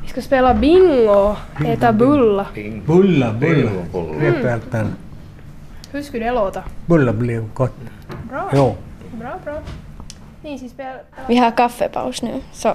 Vi 0.01 0.08
ska 0.08 0.22
spela 0.22 0.53
bingo 0.53 1.12
och 1.12 1.65
äta 1.65 1.93
bulla. 1.93 2.46
Bulla, 2.86 3.34
bulla. 3.34 3.72
Repeltan. 4.20 4.96
Hur 5.91 6.01
skulle 6.01 6.25
det 6.25 6.31
låta? 6.31 6.63
Bulla 6.86 7.13
blev 7.13 7.53
gott. 7.53 7.75
Bra. 8.29 8.50
Jo. 8.53 8.75
Bra, 9.13 9.39
bra. 9.43 9.62
Ni 10.41 10.58
ska 10.58 10.67
spela... 10.67 10.96
Vi 11.27 11.36
har 11.38 11.51
kaffepaus 11.51 12.22
nu 12.22 12.41
så 12.53 12.74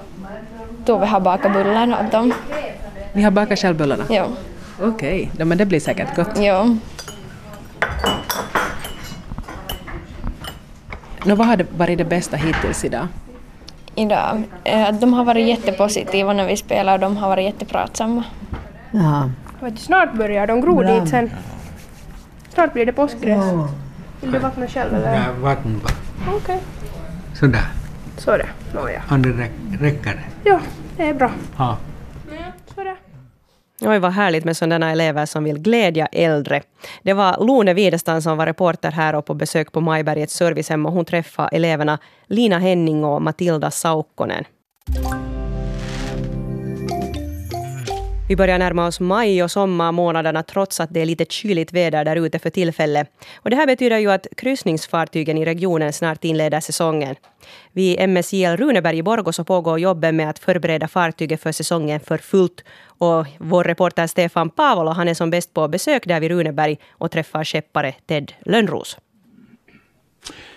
Tove 0.85 1.05
har 1.05 1.19
bakat 1.19 1.53
bullar 1.53 2.05
åt 2.05 2.11
dem. 2.11 2.33
Ni 3.13 3.21
har 3.21 3.31
bakat 3.31 3.59
själv 3.59 3.77
bullarna? 3.77 4.03
Jo. 4.09 4.25
Okej, 4.81 5.31
ja, 5.37 5.45
men 5.45 5.57
det 5.57 5.65
blir 5.65 5.79
säkert 5.79 6.15
gott. 6.15 6.29
jo. 6.37 6.77
Nå, 11.25 11.35
vad 11.35 11.47
har 11.47 11.65
varit 11.77 11.97
det 11.97 12.05
bästa 12.05 12.37
hittills 12.37 12.85
idag? 12.85 13.07
Idag. 13.97 14.43
Eh, 14.63 14.91
De 14.99 15.13
har 15.13 15.23
varit 15.25 15.47
jättepositiva 15.47 16.33
när 16.33 16.47
vi 16.47 16.57
spelar 16.57 16.93
och 16.93 16.99
de 16.99 17.17
har 17.17 17.27
varit 17.29 17.45
jättepratsamma. 17.45 18.23
Ja. 18.91 19.29
Snart 19.77 20.13
börjar 20.13 20.47
de 20.47 20.61
gro 20.61 20.81
dit 20.83 21.09
sen. 21.09 21.31
Snart 22.53 22.73
blir 22.73 22.85
det 22.85 22.93
påskgräs. 22.93 23.43
Vill 24.21 24.31
du 24.31 24.39
vattna 24.39 24.67
själv 24.67 24.95
eller? 24.95 25.13
Ja, 25.15 25.21
vatten 25.41 25.81
bara. 25.83 26.35
Okej. 26.35 26.59
Sådär. 27.33 27.65
Så 28.17 28.31
är 28.31 28.37
det. 28.37 28.47
Nåja. 28.79 29.01
Om 29.09 29.21
det 29.21 29.29
räck- 29.29 29.79
räcker 29.81 30.09
det. 30.13 30.49
Ja, 30.49 30.59
det 30.97 31.03
är 31.09 31.13
bra. 31.13 31.31
Ja. 31.57 31.77
Ja, 32.31 32.37
så 32.75 32.81
är 32.81 32.85
det. 32.85 32.95
Oj, 33.81 33.99
vad 33.99 34.11
härligt 34.11 34.45
med 34.45 34.57
sådana 34.57 34.91
elever 34.91 35.25
som 35.25 35.43
vill 35.43 35.59
glädja 35.59 36.05
äldre. 36.05 36.61
Det 37.03 37.13
var 37.13 37.45
Lone 37.45 37.73
Widestam 37.73 38.21
som 38.21 38.37
var 38.37 38.45
reporter 38.45 38.91
här 38.91 39.15
och 39.15 39.25
på 39.25 39.33
besök 39.33 39.71
på 39.71 39.81
Majbergets 39.81 40.33
servicehem 40.33 40.85
och 40.85 40.91
hon 40.91 41.05
träffade 41.05 41.49
eleverna 41.55 41.99
Lina 42.27 42.59
Henning 42.59 43.03
och 43.03 43.21
Matilda 43.21 43.71
Saukkonen. 43.71 44.43
Vi 48.29 48.35
börjar 48.35 48.59
närma 48.59 48.87
oss 48.87 48.99
maj 48.99 49.43
och 49.43 49.51
sommarmånaderna 49.51 50.43
trots 50.43 50.79
att 50.79 50.93
det 50.93 51.01
är 51.01 51.05
lite 51.05 51.25
kyligt 51.29 51.73
väder 51.73 52.05
där 52.05 52.15
ute 52.15 52.39
för 52.39 52.49
tillfället. 52.49 53.11
Och 53.35 53.49
det 53.49 53.55
här 53.55 53.67
betyder 53.67 53.97
ju 53.97 54.11
att 54.11 54.27
kryssningsfartygen 54.37 55.37
i 55.37 55.45
regionen 55.45 55.93
snart 55.93 56.23
inleder 56.23 56.59
säsongen. 56.59 57.15
Vid 57.71 58.09
MSJL 58.09 58.57
Runeberg 58.57 58.97
i 58.97 59.03
Borgå 59.03 59.31
så 59.31 59.43
pågår 59.43 59.79
jobbet 59.79 60.15
med 60.15 60.29
att 60.29 60.39
förbereda 60.39 60.87
fartyget 60.87 61.41
för 61.41 61.51
säsongen 61.51 61.99
för 61.99 62.17
fullt. 62.17 62.63
Och 62.97 63.25
vår 63.37 63.63
reporter 63.63 64.07
Stefan 64.07 64.49
Pavola 64.49 64.91
han 64.91 65.07
är 65.07 65.13
som 65.13 65.29
bäst 65.29 65.53
på 65.53 65.67
besök 65.67 66.05
där 66.05 66.19
vid 66.19 66.31
Runeberg 66.31 66.77
och 66.89 67.11
träffar 67.11 67.43
skeppare 67.43 67.95
Ted 68.07 68.33
Lönnros. 68.45 68.97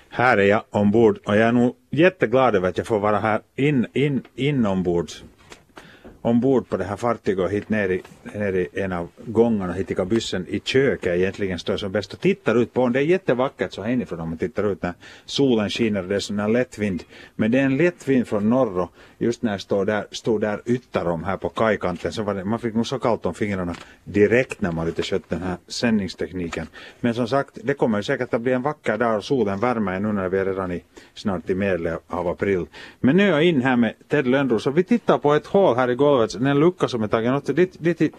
Här 0.09 0.37
är 0.37 0.45
jag 0.45 0.63
ombord 0.71 1.19
och 1.27 1.37
jag 1.37 1.49
är 1.49 1.53
nog 1.53 1.75
jätteglad 1.91 2.57
över 2.57 2.69
att 2.69 2.79
jag 2.79 2.87
får 2.87 3.01
vara 3.01 3.19
här 3.19 3.41
in, 3.57 3.87
in, 3.93 4.23
inombords 4.37 5.25
ombord 6.23 6.69
på 6.69 6.77
det 6.77 6.85
här 6.85 6.97
fartyget 6.97 7.45
och 7.45 7.51
hit 7.51 7.69
ner 7.69 7.89
i, 7.89 8.03
ner 8.35 8.53
i 8.53 8.69
en 8.73 8.93
av 8.93 9.09
gångarna 9.25 9.73
hit 9.73 9.91
i 9.91 9.95
kabyssen 9.95 10.47
i 10.49 10.61
köket 10.65 11.17
egentligen 11.17 11.59
står 11.59 11.77
som 11.77 11.93
bäst 11.93 12.13
och 12.13 12.21
tittar 12.21 12.63
ut 12.63 12.73
på 12.73 12.83
den. 12.83 12.93
Det 12.93 12.99
är 12.99 13.05
jättevackert 13.05 13.73
så 13.73 13.83
här 13.83 13.93
inifrån 13.93 14.21
om 14.21 14.29
man 14.29 14.39
tittar 14.39 14.73
ut 14.73 14.83
när 14.83 14.95
solen 15.25 15.71
skiner 15.71 16.03
och 16.03 16.09
det 16.09 16.15
är 16.15 16.21
sån 16.21 16.39
här 16.39 16.49
lättvind. 16.49 17.03
Men 17.37 17.51
det 17.51 17.59
är 17.59 17.65
en 17.65 17.77
lättvind 17.77 18.29
från 18.29 18.51
norr 18.51 18.79
och 18.79 18.93
just 19.19 19.43
när 19.43 19.53
jag 19.53 19.61
stod 19.61 19.87
där, 19.87 20.07
stod 20.11 20.41
där 20.41 20.61
ytterom 20.67 21.25
här 21.25 21.37
på 21.37 21.49
kajkanten 21.49 22.13
så 22.13 22.23
var 22.23 22.35
det, 22.35 22.45
man 22.45 22.59
fick 22.59 22.75
nog 22.75 22.87
så 22.87 22.99
kallt 22.99 23.27
om 23.27 23.35
fingrarna 23.35 23.75
direkt 24.05 24.61
när 24.61 24.73
man 24.73 24.87
lite 24.87 25.03
skött 25.03 25.29
den 25.29 25.43
här 25.43 25.57
sändningstekniken. 25.69 26.67
Men 27.01 27.15
som 27.15 27.29
sagt, 27.29 27.59
det 27.65 27.75
kommer 27.75 27.99
ju 27.99 28.03
säkert 28.03 28.35
att 28.35 28.41
bli 28.41 28.53
en 28.53 28.63
vacker 28.63 28.99
dag 28.99 29.17
och 29.17 29.25
solen 29.25 29.61
värmer 29.61 30.01
nu 30.01 30.13
när 30.13 30.29
vi 30.29 30.39
är 30.39 30.45
redan 30.45 30.73
i, 30.73 30.83
snart 31.15 31.51
i 31.51 31.55
medel 31.55 31.97
av 32.07 32.29
april. 32.29 32.67
Men 33.01 33.17
nu 33.17 33.23
är 33.23 33.31
jag 33.31 33.45
in 33.45 33.63
här 33.63 33.77
med 33.77 33.95
Ted 34.09 34.27
Lönnros 34.27 34.67
och 34.67 34.79
vi 34.79 34.85
tittar 34.85 35.19
på 35.19 35.35
ett 35.35 35.47
hål 35.47 35.77
här 35.77 35.91
i 35.91 35.95
golvet, 36.11 36.45
den 36.45 36.61
lucka 36.61 36.89
som 36.89 37.03
är 37.03 37.09
tagen 37.09 37.35
åt 37.35 37.57
dit, 37.57 37.77
dit 37.79 38.03
i 38.03 38.11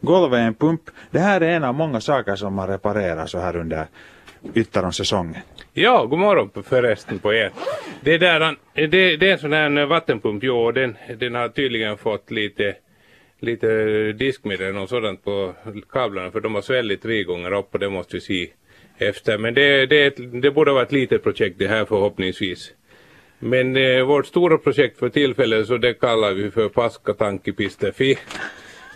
golvet 0.00 0.38
är 0.38 0.42
en 0.42 0.54
pump. 0.54 0.80
Det 1.10 1.18
här 1.18 1.40
är 1.40 1.50
en 1.50 1.64
av 1.64 1.74
många 1.74 2.00
saker 2.00 2.36
som 2.36 2.54
man 2.54 2.68
reparerar 2.68 3.26
så 3.26 3.38
här 3.38 3.56
under 3.56 3.86
ytteromsäsongen. 4.54 5.42
Ja, 5.72 6.04
god 6.04 6.18
morgon 6.18 6.50
förresten 6.62 7.18
på 7.18 7.34
er. 7.34 7.50
Det, 8.00 8.18
där, 8.18 8.56
det, 8.74 9.16
det 9.16 9.28
är 9.28 9.32
en 9.32 9.38
sån 9.38 9.52
här 9.52 9.86
vattenpump, 9.86 10.42
jo, 10.42 10.56
och 10.56 10.74
den, 10.74 10.96
den 11.18 11.34
har 11.34 11.48
tydligen 11.48 11.96
fått 11.96 12.30
lite, 12.30 12.74
lite 13.40 13.66
diskmedel 14.12 14.76
och 14.76 14.88
sådant 14.88 15.24
på 15.24 15.54
kablarna 15.92 16.30
för 16.30 16.40
de 16.40 16.54
har 16.54 16.62
svällt 16.62 17.02
tre 17.02 17.22
gånger 17.22 17.52
upp 17.52 17.74
och 17.74 17.78
det 17.78 17.90
måste 17.90 18.16
vi 18.16 18.20
se 18.20 18.50
efter. 18.98 19.38
Men 19.38 19.54
det, 19.54 19.86
det, 19.86 20.16
det 20.42 20.50
borde 20.50 20.72
vara 20.72 20.82
ett 20.82 20.92
litet 20.92 21.22
projekt 21.22 21.58
det 21.58 21.68
här 21.68 21.84
förhoppningsvis. 21.84 22.72
Men 23.40 23.76
eh, 23.76 24.02
vårt 24.04 24.26
stora 24.26 24.58
projekt 24.58 24.98
för 24.98 25.08
tillfället 25.08 25.66
så 25.66 25.76
det 25.76 25.94
kallar 25.94 26.32
vi 26.32 26.50
för 26.50 26.68
Paskatankkipistefi. 26.68 28.18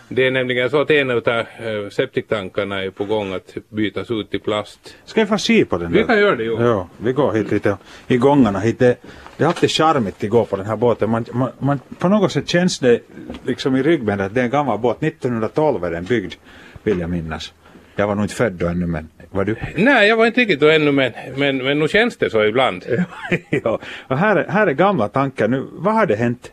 Det 0.08 0.26
är 0.26 0.30
nämligen 0.30 0.70
så 0.70 0.80
att 0.80 0.90
en 0.90 1.10
av 1.10 1.28
eh, 1.28 1.44
septiktankarna 1.90 2.84
är 2.84 2.90
på 2.90 3.04
gång 3.04 3.34
att 3.34 3.54
bytas 3.68 4.10
ut 4.10 4.30
till 4.30 4.40
plast. 4.40 4.96
Ska 5.04 5.20
jag 5.20 5.28
få 5.28 5.38
se 5.38 5.64
på 5.64 5.78
den 5.78 5.92
Vi 5.92 5.98
där? 5.98 6.06
kan 6.06 6.18
göra 6.18 6.36
det, 6.36 6.44
jo. 6.44 6.62
Ja, 6.62 6.88
vi 6.98 7.12
går 7.12 7.32
hit 7.32 7.50
lite 7.50 7.76
i 8.08 8.16
gångarna 8.16 8.58
hit. 8.58 8.78
Det, 8.78 8.96
det 9.36 9.44
är 9.44 9.48
alltid 9.48 9.70
charmigt 9.70 10.24
att 10.24 10.30
gå 10.30 10.44
på 10.44 10.56
den 10.56 10.66
här 10.66 10.76
båten. 10.76 11.10
Man, 11.10 11.24
man, 11.32 11.50
man, 11.58 11.80
på 11.98 12.08
något 12.08 12.32
sätt 12.32 12.48
känns 12.48 12.78
det 12.78 13.00
liksom 13.46 13.76
i 13.76 13.82
ryggen 13.82 14.20
att 14.20 14.34
det 14.34 14.40
är 14.40 14.44
en 14.44 14.50
gammal 14.50 14.78
båt. 14.78 15.02
1912 15.02 15.84
är 15.84 15.90
den 15.90 16.04
byggd, 16.04 16.34
vill 16.82 17.00
jag 17.00 17.10
minnas. 17.10 17.52
Jag 17.96 18.06
var 18.06 18.14
nog 18.14 18.24
inte 18.24 18.34
född 18.34 18.52
då 18.52 18.66
ännu, 18.66 18.86
men 18.86 19.08
var 19.34 19.44
du? 19.44 19.56
Nej, 19.76 20.08
jag 20.08 20.16
var 20.16 20.26
inte 20.26 20.40
riktigt 20.40 20.60
då 20.60 20.68
ännu 20.70 20.92
men, 20.92 21.12
men, 21.36 21.56
men 21.56 21.78
nu 21.78 21.88
känns 21.88 22.16
det 22.16 22.30
så 22.30 22.44
ibland. 22.44 22.84
ja, 23.50 23.80
och 24.08 24.18
här, 24.18 24.36
är- 24.36 24.48
här 24.48 24.66
är 24.66 24.72
gamla 24.72 25.08
tankar 25.08 25.48
nu. 25.48 25.66
Vad 25.72 25.94
har 25.94 26.06
det 26.06 26.16
hänt? 26.16 26.52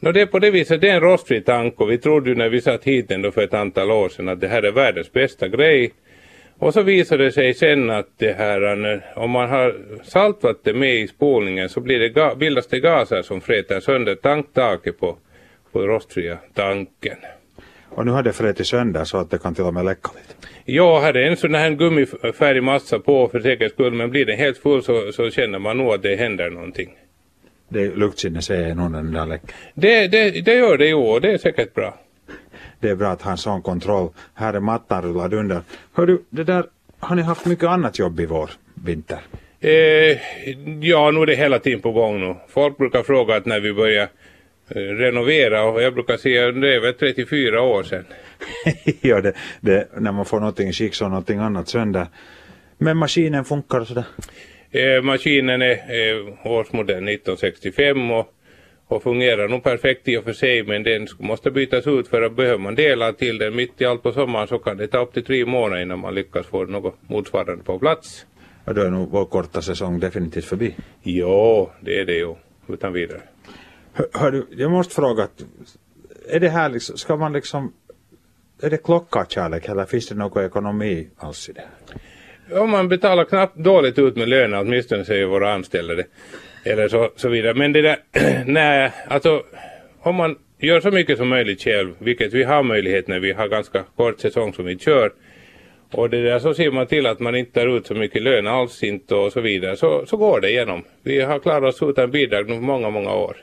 Nå, 0.00 0.12
det 0.12 0.20
är 0.20 0.26
på 0.26 0.38
det 0.38 0.50
viset, 0.50 0.80
det 0.80 0.88
är 0.88 0.94
en 0.94 1.00
rostfri 1.00 1.40
tank 1.40 1.80
och 1.80 1.90
vi 1.90 1.98
trodde 1.98 2.30
ju 2.30 2.36
när 2.36 2.48
vi 2.48 2.60
satt 2.60 2.84
hit 2.84 3.10
ändå 3.10 3.30
för 3.30 3.42
ett 3.42 3.54
antal 3.54 3.90
år 3.90 4.08
sedan 4.08 4.28
att 4.28 4.40
det 4.40 4.48
här 4.48 4.62
är 4.62 4.72
världens 4.72 5.12
bästa 5.12 5.48
grej. 5.48 5.92
Och 6.58 6.74
så 6.74 6.82
visade 6.82 7.24
det 7.24 7.32
sig 7.32 7.54
sen 7.54 7.90
att 7.90 8.08
det 8.18 8.32
här, 8.32 8.92
eh, 8.94 9.00
om 9.14 9.30
man 9.30 9.48
har 9.48 9.76
saltvatten 10.04 10.78
med 10.78 10.94
i 10.94 11.06
spolningen 11.08 11.68
så 11.68 11.80
blir 11.80 11.98
det, 11.98 12.36
bildas 12.36 12.66
det 12.66 12.80
gaser 12.80 13.22
som 13.22 13.40
fräter 13.40 13.80
sönder 13.80 14.14
tanktaket 14.14 15.00
på, 15.00 15.16
på 15.72 15.86
rostfria 15.86 16.38
tanken. 16.54 17.16
Och 18.00 18.06
nu 18.06 18.12
har 18.12 18.22
det 18.22 18.32
frätit 18.32 18.66
sönder 18.66 19.04
så 19.04 19.16
att 19.18 19.30
det 19.30 19.38
kan 19.38 19.54
till 19.54 19.64
och 19.64 19.74
med 19.74 19.84
läcka 19.84 20.10
lite. 20.14 20.48
Jag 20.64 21.00
hade 21.00 21.28
en 21.28 21.36
sån 21.36 21.54
här 21.54 21.70
gummifärdig 21.70 22.62
massa 22.62 22.98
på 22.98 23.28
för 23.28 23.40
säkerhets 23.40 23.74
skull 23.74 23.92
men 23.92 24.10
blir 24.10 24.24
den 24.24 24.38
helt 24.38 24.58
full 24.58 24.82
så, 24.82 25.12
så 25.12 25.30
känner 25.30 25.58
man 25.58 25.78
nog 25.78 25.92
att 25.92 26.02
det 26.02 26.16
händer 26.16 26.50
någonting. 26.50 26.90
Det 27.68 27.96
luktsinne 27.96 28.42
säger 28.42 28.74
nog 28.74 28.92
den 28.92 29.12
där 29.12 29.26
läcker. 29.26 29.54
Det, 29.74 30.08
det, 30.08 30.30
det 30.44 30.54
gör 30.54 30.78
det 30.78 30.86
ju 30.86 30.94
och 30.94 31.20
det 31.20 31.32
är 31.32 31.38
säkert 31.38 31.74
bra. 31.74 31.98
Det 32.80 32.88
är 32.88 32.94
bra 32.94 33.08
att 33.08 33.22
ha 33.22 33.30
en 33.30 33.36
sån 33.36 33.62
kontroll. 33.62 34.08
Här 34.34 34.54
är 34.54 34.60
mattan 34.60 35.02
rullad 35.02 35.34
under. 35.34 35.60
Hör 35.94 36.06
du, 36.06 36.22
det 36.30 36.44
där, 36.44 36.64
har 36.98 37.16
ni 37.16 37.22
haft 37.22 37.46
mycket 37.46 37.68
annat 37.68 37.98
jobb 37.98 38.20
i 38.20 38.26
vår 38.26 38.50
vinter? 38.74 39.20
Eh, 39.60 39.70
ja, 40.80 41.10
nu 41.10 41.20
är 41.22 41.26
det 41.26 41.34
hela 41.34 41.58
tiden 41.58 41.80
på 41.80 41.92
gång 41.92 42.20
nu. 42.20 42.36
Folk 42.48 42.78
brukar 42.78 43.02
fråga 43.02 43.36
att 43.36 43.46
när 43.46 43.60
vi 43.60 43.72
börjar 43.72 44.08
renovera 44.74 45.64
och 45.64 45.82
jag 45.82 45.94
brukar 45.94 46.16
säga 46.16 46.48
att 46.48 46.60
det 46.60 46.74
är 46.74 46.80
väl 46.80 46.94
34 46.94 47.62
år 47.62 47.82
sedan. 47.82 48.04
ja, 49.00 49.20
det, 49.20 49.32
det, 49.60 49.88
när 49.96 50.12
man 50.12 50.24
får 50.24 50.40
någonting 50.40 50.72
skick 50.72 50.94
så 50.94 51.08
någonting 51.08 51.38
annat 51.38 51.68
sönder. 51.68 52.06
Men 52.78 52.96
maskinen 52.96 53.44
funkar 53.44 53.80
och 53.80 53.86
sådär. 53.86 54.04
Eh, 54.70 55.02
maskinen 55.02 55.62
är 55.62 55.72
eh, 55.72 56.46
årsmodell 56.46 57.08
1965 57.08 58.10
och, 58.10 58.28
och 58.86 59.02
fungerar 59.02 59.48
nog 59.48 59.62
perfekt 59.62 60.08
i 60.08 60.16
och 60.16 60.24
för 60.24 60.32
sig 60.32 60.62
men 60.62 60.82
den 60.82 61.08
måste 61.18 61.50
bytas 61.50 61.86
ut 61.86 62.08
för 62.08 62.22
att 62.22 62.36
behöver 62.36 62.58
man 62.58 62.74
delar 62.74 63.12
till 63.12 63.38
den 63.38 63.56
mitt 63.56 63.80
i 63.80 63.84
allt 63.84 64.02
på 64.02 64.12
sommaren 64.12 64.48
så 64.48 64.58
kan 64.58 64.76
det 64.76 64.86
ta 64.86 64.98
upp 64.98 65.12
till 65.12 65.24
tre 65.24 65.46
månader 65.46 65.82
innan 65.82 65.98
man 65.98 66.14
lyckas 66.14 66.46
få 66.46 66.64
något 66.64 66.96
motsvarande 67.08 67.64
på 67.64 67.78
plats. 67.78 68.26
Och 68.64 68.74
då 68.74 68.82
är 68.82 68.90
nog 68.90 69.10
vår 69.10 69.24
korta 69.24 69.62
säsong 69.62 70.00
definitivt 70.00 70.44
förbi. 70.44 70.74
Jo, 71.02 71.70
det 71.80 72.00
är 72.00 72.04
det 72.04 72.14
ju. 72.14 72.34
Utan 72.68 72.92
vidare. 72.92 73.20
Hör, 74.12 74.30
du, 74.30 74.46
jag 74.50 74.70
måste 74.70 74.94
fråga, 74.94 75.28
är 76.28 76.40
det 76.40 76.48
här 76.48 76.68
liksom, 76.68 76.96
ska 76.96 77.16
man 77.16 77.32
liksom, 77.32 77.72
är 78.62 78.70
det 78.70 78.84
klockarkärlek 78.84 79.68
eller 79.68 79.84
finns 79.84 80.08
det 80.08 80.14
någon 80.14 80.44
ekonomi 80.44 81.08
alls 81.16 81.48
i 81.48 81.52
det 81.52 81.60
här? 81.60 82.60
Om 82.60 82.70
man 82.70 82.88
betalar 82.88 83.24
knappt 83.24 83.56
dåligt 83.56 83.98
ut 83.98 84.16
med 84.16 84.28
lönen, 84.28 84.60
åtminstone 84.60 85.04
säger 85.04 85.26
våra 85.26 85.52
anställda 85.52 85.94
det. 85.94 86.04
Eller 86.64 86.88
så, 86.88 87.10
så 87.16 87.28
vidare. 87.28 87.54
Men 87.54 87.72
det 87.72 87.82
där, 87.82 87.96
nej, 88.46 88.92
alltså 89.08 89.42
om 90.00 90.14
man 90.14 90.36
gör 90.58 90.80
så 90.80 90.90
mycket 90.90 91.18
som 91.18 91.28
möjligt 91.28 91.62
själv, 91.62 91.94
vilket 91.98 92.32
vi 92.32 92.42
har 92.42 92.62
möjlighet 92.62 93.08
när 93.08 93.20
vi 93.20 93.32
har 93.32 93.48
ganska 93.48 93.84
kort 93.96 94.20
säsong 94.20 94.52
som 94.52 94.64
vi 94.64 94.78
kör. 94.78 95.12
Och 95.92 96.10
det 96.10 96.22
där 96.22 96.38
så 96.38 96.54
ser 96.54 96.70
man 96.70 96.86
till 96.86 97.06
att 97.06 97.20
man 97.20 97.34
inte 97.34 97.60
tar 97.60 97.76
ut 97.76 97.86
så 97.86 97.94
mycket 97.94 98.22
lön 98.22 98.46
alls 98.46 98.82
inte 98.82 99.14
och 99.14 99.32
så 99.32 99.40
vidare. 99.40 99.76
Så, 99.76 100.06
så 100.06 100.16
går 100.16 100.40
det 100.40 100.50
igenom. 100.50 100.84
Vi 101.02 101.20
har 101.20 101.38
klarat 101.38 101.74
oss 101.74 101.82
utan 101.82 102.10
bidrag 102.10 102.48
nu 102.48 102.60
många, 102.60 102.90
många 102.90 103.14
år. 103.14 103.36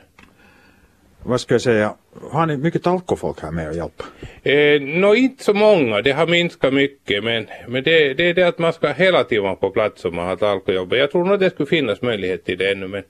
Vad 1.22 1.40
ska 1.40 1.54
jag 1.54 1.62
säga, 1.62 1.94
har 2.30 2.46
ni 2.46 2.56
mycket 2.56 2.86
alkofolk 2.86 3.40
här 3.40 3.50
med 3.50 3.68
och 3.68 3.74
hjälpa? 3.74 4.04
Eh, 4.42 4.80
Nå 4.80 5.14
inte 5.14 5.44
så 5.44 5.54
många, 5.54 6.02
det 6.02 6.12
har 6.12 6.26
minskat 6.26 6.74
mycket 6.74 7.24
men, 7.24 7.46
men 7.68 7.82
det, 7.82 8.14
det 8.14 8.30
är 8.30 8.34
det 8.34 8.42
att 8.42 8.58
man 8.58 8.72
ska 8.72 8.92
hela 8.92 9.24
tiden 9.24 9.44
vara 9.44 9.54
på 9.54 9.70
plats 9.70 10.04
om 10.04 10.14
man 10.16 10.26
har 10.26 10.34
ett 10.34 10.42
alkojobb. 10.42 10.92
Jag 10.92 11.10
tror 11.10 11.24
nog 11.24 11.40
det 11.40 11.50
skulle 11.50 11.66
finnas 11.66 12.02
möjlighet 12.02 12.44
till 12.44 12.58
det 12.58 12.72
ännu 12.72 12.88
men, 12.88 13.02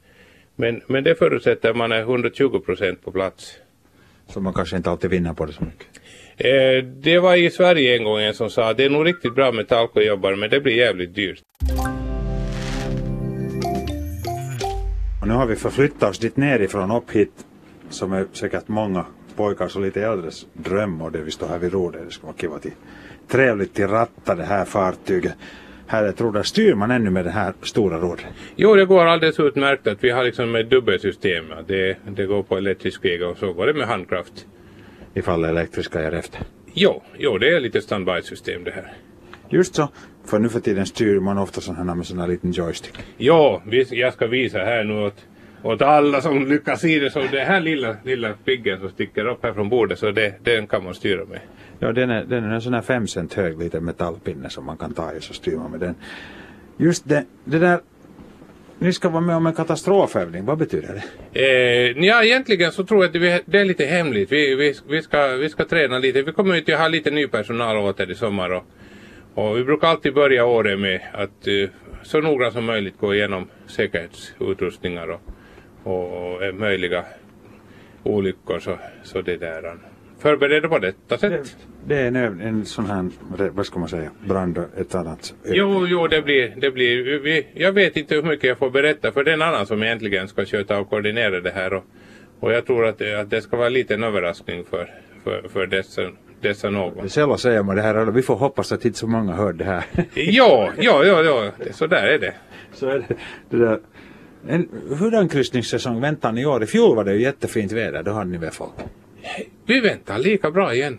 men, 0.56 0.82
men 0.86 1.04
det 1.04 1.14
förutsätter 1.14 1.70
att 1.70 1.76
man 1.76 1.92
är 1.92 2.00
120 2.00 2.58
procent 2.58 3.04
på 3.04 3.12
plats. 3.12 3.54
Så 4.28 4.40
man 4.40 4.54
kanske 4.54 4.76
inte 4.76 4.90
alltid 4.90 5.10
vinner 5.10 5.32
på 5.32 5.46
det 5.46 5.52
så 5.52 5.64
mycket? 5.64 5.86
Eh, 6.36 6.84
det 6.84 7.18
var 7.18 7.36
i 7.36 7.50
Sverige 7.50 7.96
en 7.96 8.04
gång 8.04 8.20
en 8.20 8.34
som 8.34 8.50
sa 8.50 8.72
det 8.72 8.84
är 8.84 8.90
nog 8.90 9.06
riktigt 9.06 9.34
bra 9.34 9.52
med 9.52 9.68
talkojobbare 9.68 10.36
men 10.36 10.50
det 10.50 10.60
blir 10.60 10.76
jävligt 10.76 11.14
dyrt. 11.14 11.42
Och 15.20 15.28
nu 15.28 15.34
har 15.34 15.46
vi 15.46 15.56
förflyttat 15.56 16.10
oss 16.10 16.18
dit 16.18 16.36
nerifrån 16.36 16.90
upp 16.90 17.10
hit 17.10 17.44
som 17.90 18.12
är 18.12 18.26
säkert 18.32 18.68
många 18.68 19.04
pojkars 19.36 19.76
och 19.76 19.82
lite 19.82 20.02
äldres 20.02 20.46
dröm 20.52 21.02
och 21.02 21.12
det 21.12 21.18
vi 21.18 21.30
står 21.30 21.46
här 21.46 21.58
vid 21.58 21.72
rodret. 21.72 22.02
Det 22.06 22.10
ska 22.10 22.26
vara 22.26 22.36
kiva 22.36 22.58
till, 22.58 22.72
trevligt 23.28 23.74
till 23.74 23.88
ratta 23.88 24.34
det 24.34 24.44
här 24.44 24.64
fartyget. 24.64 25.34
Här 25.86 26.04
är 26.04 26.12
tror 26.12 26.36
jag, 26.36 26.46
styr 26.46 26.74
man 26.74 26.90
ännu 26.90 27.10
med 27.10 27.24
det 27.24 27.30
här 27.30 27.52
stora 27.62 27.98
rodret? 27.98 28.26
Jo, 28.56 28.74
det 28.74 28.84
går 28.84 29.06
alldeles 29.06 29.40
utmärkt 29.40 29.86
att 29.86 30.04
vi 30.04 30.10
har 30.10 30.24
liksom 30.24 30.54
ett 30.54 30.70
dubbelsystem. 30.70 31.44
Det, 31.66 31.96
det 32.10 32.26
går 32.26 32.42
på 32.42 32.56
elektrisk 32.56 33.04
väg 33.04 33.22
och 33.22 33.38
så 33.38 33.52
går 33.52 33.66
det 33.66 33.74
med 33.74 33.86
handkraft. 33.86 34.46
Ifall 35.14 35.42
det 35.42 35.48
elektriska 35.48 36.00
är 36.00 36.12
efter? 36.12 36.40
Jo, 36.72 37.02
jo 37.18 37.38
det 37.38 37.56
är 37.56 37.60
lite 37.60 37.80
standby-system 37.80 38.64
det 38.64 38.70
här. 38.70 38.92
Just 39.48 39.74
så, 39.74 39.88
för 40.24 40.38
nu 40.38 40.48
för 40.48 40.60
tiden 40.60 40.86
styr 40.86 41.20
man 41.20 41.38
ofta 41.38 41.60
sådana 41.60 41.84
här 41.84 41.94
med 41.94 42.06
sån 42.06 42.18
här 42.18 42.28
liten 42.28 42.52
joystick. 42.52 42.98
Jo, 43.16 43.62
jag 43.90 44.12
ska 44.12 44.26
visa 44.26 44.58
här 44.58 44.84
nu 44.84 44.94
åt, 44.94 45.26
åt 45.62 45.82
alla 45.82 46.20
som 46.20 46.46
lyckas 46.46 46.80
se 46.80 46.98
det. 46.98 47.10
Så 47.10 47.20
det 47.32 47.44
här 47.44 47.60
lilla, 47.60 47.96
lilla 48.04 48.32
piggen 48.44 48.80
som 48.80 48.88
sticker 48.90 49.26
upp 49.26 49.42
här 49.42 49.52
från 49.52 49.68
bordet, 49.68 49.98
så 49.98 50.10
det, 50.10 50.34
den 50.44 50.66
kan 50.66 50.84
man 50.84 50.94
styra 50.94 51.24
med. 51.24 51.40
Ja, 51.78 51.92
den 51.92 52.10
är, 52.10 52.24
den 52.24 52.44
är 52.44 52.54
en 52.54 52.62
sån 52.62 52.74
här 52.74 52.82
fem 52.82 53.06
cent 53.06 53.34
hög 53.34 53.58
liten 53.58 53.84
metallpinne 53.84 54.50
som 54.50 54.64
man 54.64 54.76
kan 54.76 54.94
ta 54.94 55.12
i 55.12 55.20
så 55.20 55.34
styr 55.34 55.56
man 55.56 55.70
med 55.70 55.80
den. 55.80 55.94
Just 56.76 57.08
det, 57.08 57.24
det 57.44 57.58
där, 57.58 57.80
ni 58.78 58.92
ska 58.92 59.08
vara 59.08 59.20
med 59.20 59.36
om 59.36 59.46
en 59.46 59.54
katastrofövning, 59.54 60.44
vad 60.44 60.58
betyder 60.58 61.02
det? 61.32 61.40
Eh, 61.40 62.04
ja, 62.04 62.24
egentligen 62.24 62.72
så 62.72 62.84
tror 62.84 63.04
jag 63.04 63.06
att 63.06 63.12
det, 63.22 63.42
det 63.46 63.60
är 63.60 63.64
lite 63.64 63.84
hemligt. 63.84 64.32
Vi, 64.32 64.54
vi, 64.54 64.74
vi, 64.88 65.02
ska, 65.02 65.26
vi 65.26 65.48
ska 65.48 65.64
träna 65.64 65.98
lite. 65.98 66.22
Vi 66.22 66.32
kommer 66.32 66.54
ju 66.54 66.74
att 66.74 66.80
ha 66.80 66.88
lite 66.88 67.10
ny 67.10 67.26
personal 67.26 67.76
åter 67.76 68.10
i 68.10 68.14
sommar. 68.14 68.50
Och, 68.50 68.64
och 69.34 69.58
vi 69.58 69.64
brukar 69.64 69.88
alltid 69.88 70.14
börja 70.14 70.44
året 70.44 70.78
med 70.78 71.00
att 71.12 71.46
eh, 71.46 71.70
så 72.02 72.20
noggrant 72.20 72.54
som 72.54 72.64
möjligt 72.64 72.98
gå 72.98 73.14
igenom 73.14 73.48
säkerhetsutrustningar 73.66 75.10
och, 75.10 75.20
och, 75.88 76.54
möjliga 76.54 77.04
olyckor. 78.02 78.58
Så, 78.58 78.78
så 79.02 79.20
det 79.22 79.36
där. 79.36 79.74
Förbereda 80.18 80.68
på 80.68 80.78
detta 80.78 81.18
sätt. 81.18 81.56
Det 81.86 81.96
är 81.96 82.06
en, 82.06 82.40
en 82.40 82.64
sån 82.66 82.86
här, 82.86 83.10
vad 83.50 83.66
ska 83.66 83.78
man 83.78 83.88
säga, 83.88 84.10
brand 84.26 84.58
ett 84.76 84.94
annat. 84.94 85.34
Jo, 85.44 85.86
jo, 85.86 86.06
det 86.06 86.22
blir, 86.22 86.52
det 86.56 86.70
blir 86.70 87.18
vi, 87.18 87.46
jag 87.54 87.72
vet 87.72 87.96
inte 87.96 88.14
hur 88.14 88.22
mycket 88.22 88.44
jag 88.48 88.58
får 88.58 88.70
berätta 88.70 89.12
för 89.12 89.24
det 89.24 89.30
är 89.30 89.34
en 89.34 89.42
annan 89.42 89.66
som 89.66 89.82
egentligen 89.82 90.28
ska 90.28 90.44
sköta 90.44 90.78
och 90.80 90.90
koordinera 90.90 91.40
det 91.40 91.50
här 91.50 91.72
och, 91.74 91.84
och 92.40 92.52
jag 92.52 92.66
tror 92.66 92.86
att 92.86 92.98
det, 92.98 93.20
att 93.20 93.30
det 93.30 93.40
ska 93.42 93.56
vara 93.56 93.68
lite 93.68 93.94
en 93.94 94.02
överraskning 94.04 94.64
för, 94.70 94.90
för, 95.24 95.48
för 95.48 95.66
dessa, 95.66 96.02
dessa 96.40 96.70
någon. 96.70 97.08
Sällan 97.08 97.38
säger 97.38 97.62
man 97.62 97.76
det 97.76 97.82
här, 97.82 98.06
vi 98.06 98.22
får 98.22 98.36
hoppas 98.36 98.72
att 98.72 98.84
inte 98.84 98.98
så 98.98 99.06
många 99.06 99.32
hör 99.32 99.52
det 99.52 99.64
här. 99.64 99.84
Jo, 100.14 100.68
jo, 100.78 101.02
jo, 101.04 101.50
det- 101.64 101.72
så 101.72 101.86
där 101.86 102.06
är 102.06 102.18
det. 102.18 102.34
Så 102.72 102.88
är 102.88 102.98
det, 103.08 103.14
det 103.50 103.56
där. 103.64 103.78
En, 104.50 104.68
hurdan 104.98 105.28
kryssningssäsong 105.28 106.00
väntar 106.00 106.32
ni 106.32 106.40
i 106.40 106.46
år? 106.46 106.62
I 106.62 106.66
fjol 106.66 106.96
var 106.96 107.04
det 107.04 107.14
ju 107.14 107.22
jättefint 107.22 107.72
väder, 107.72 108.02
då 108.02 108.10
hade 108.10 108.30
ni 108.30 108.38
väl 108.38 108.50
folk? 108.50 108.72
Vi 109.66 109.80
väntar 109.80 110.18
lika 110.18 110.50
bra 110.50 110.74
igen. 110.74 110.98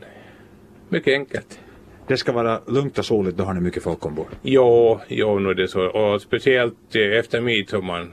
Mycket 0.89 1.13
enkelt. 1.13 1.59
Det 2.07 2.17
ska 2.17 2.31
vara 2.31 2.62
lugnt 2.67 2.99
och 2.99 3.05
soligt, 3.05 3.38
då 3.38 3.43
har 3.43 3.53
ni 3.53 3.62
mycket 3.62 3.83
folk 3.83 4.05
ombord. 4.05 4.27
Jo, 4.41 4.99
jo, 5.07 5.39
nu 5.39 5.49
är 5.49 5.53
det 5.53 5.67
så. 5.67 5.81
Och 5.81 6.21
speciellt 6.21 6.95
eh, 6.95 7.19
efter 7.19 7.41
midsommar. 7.41 8.09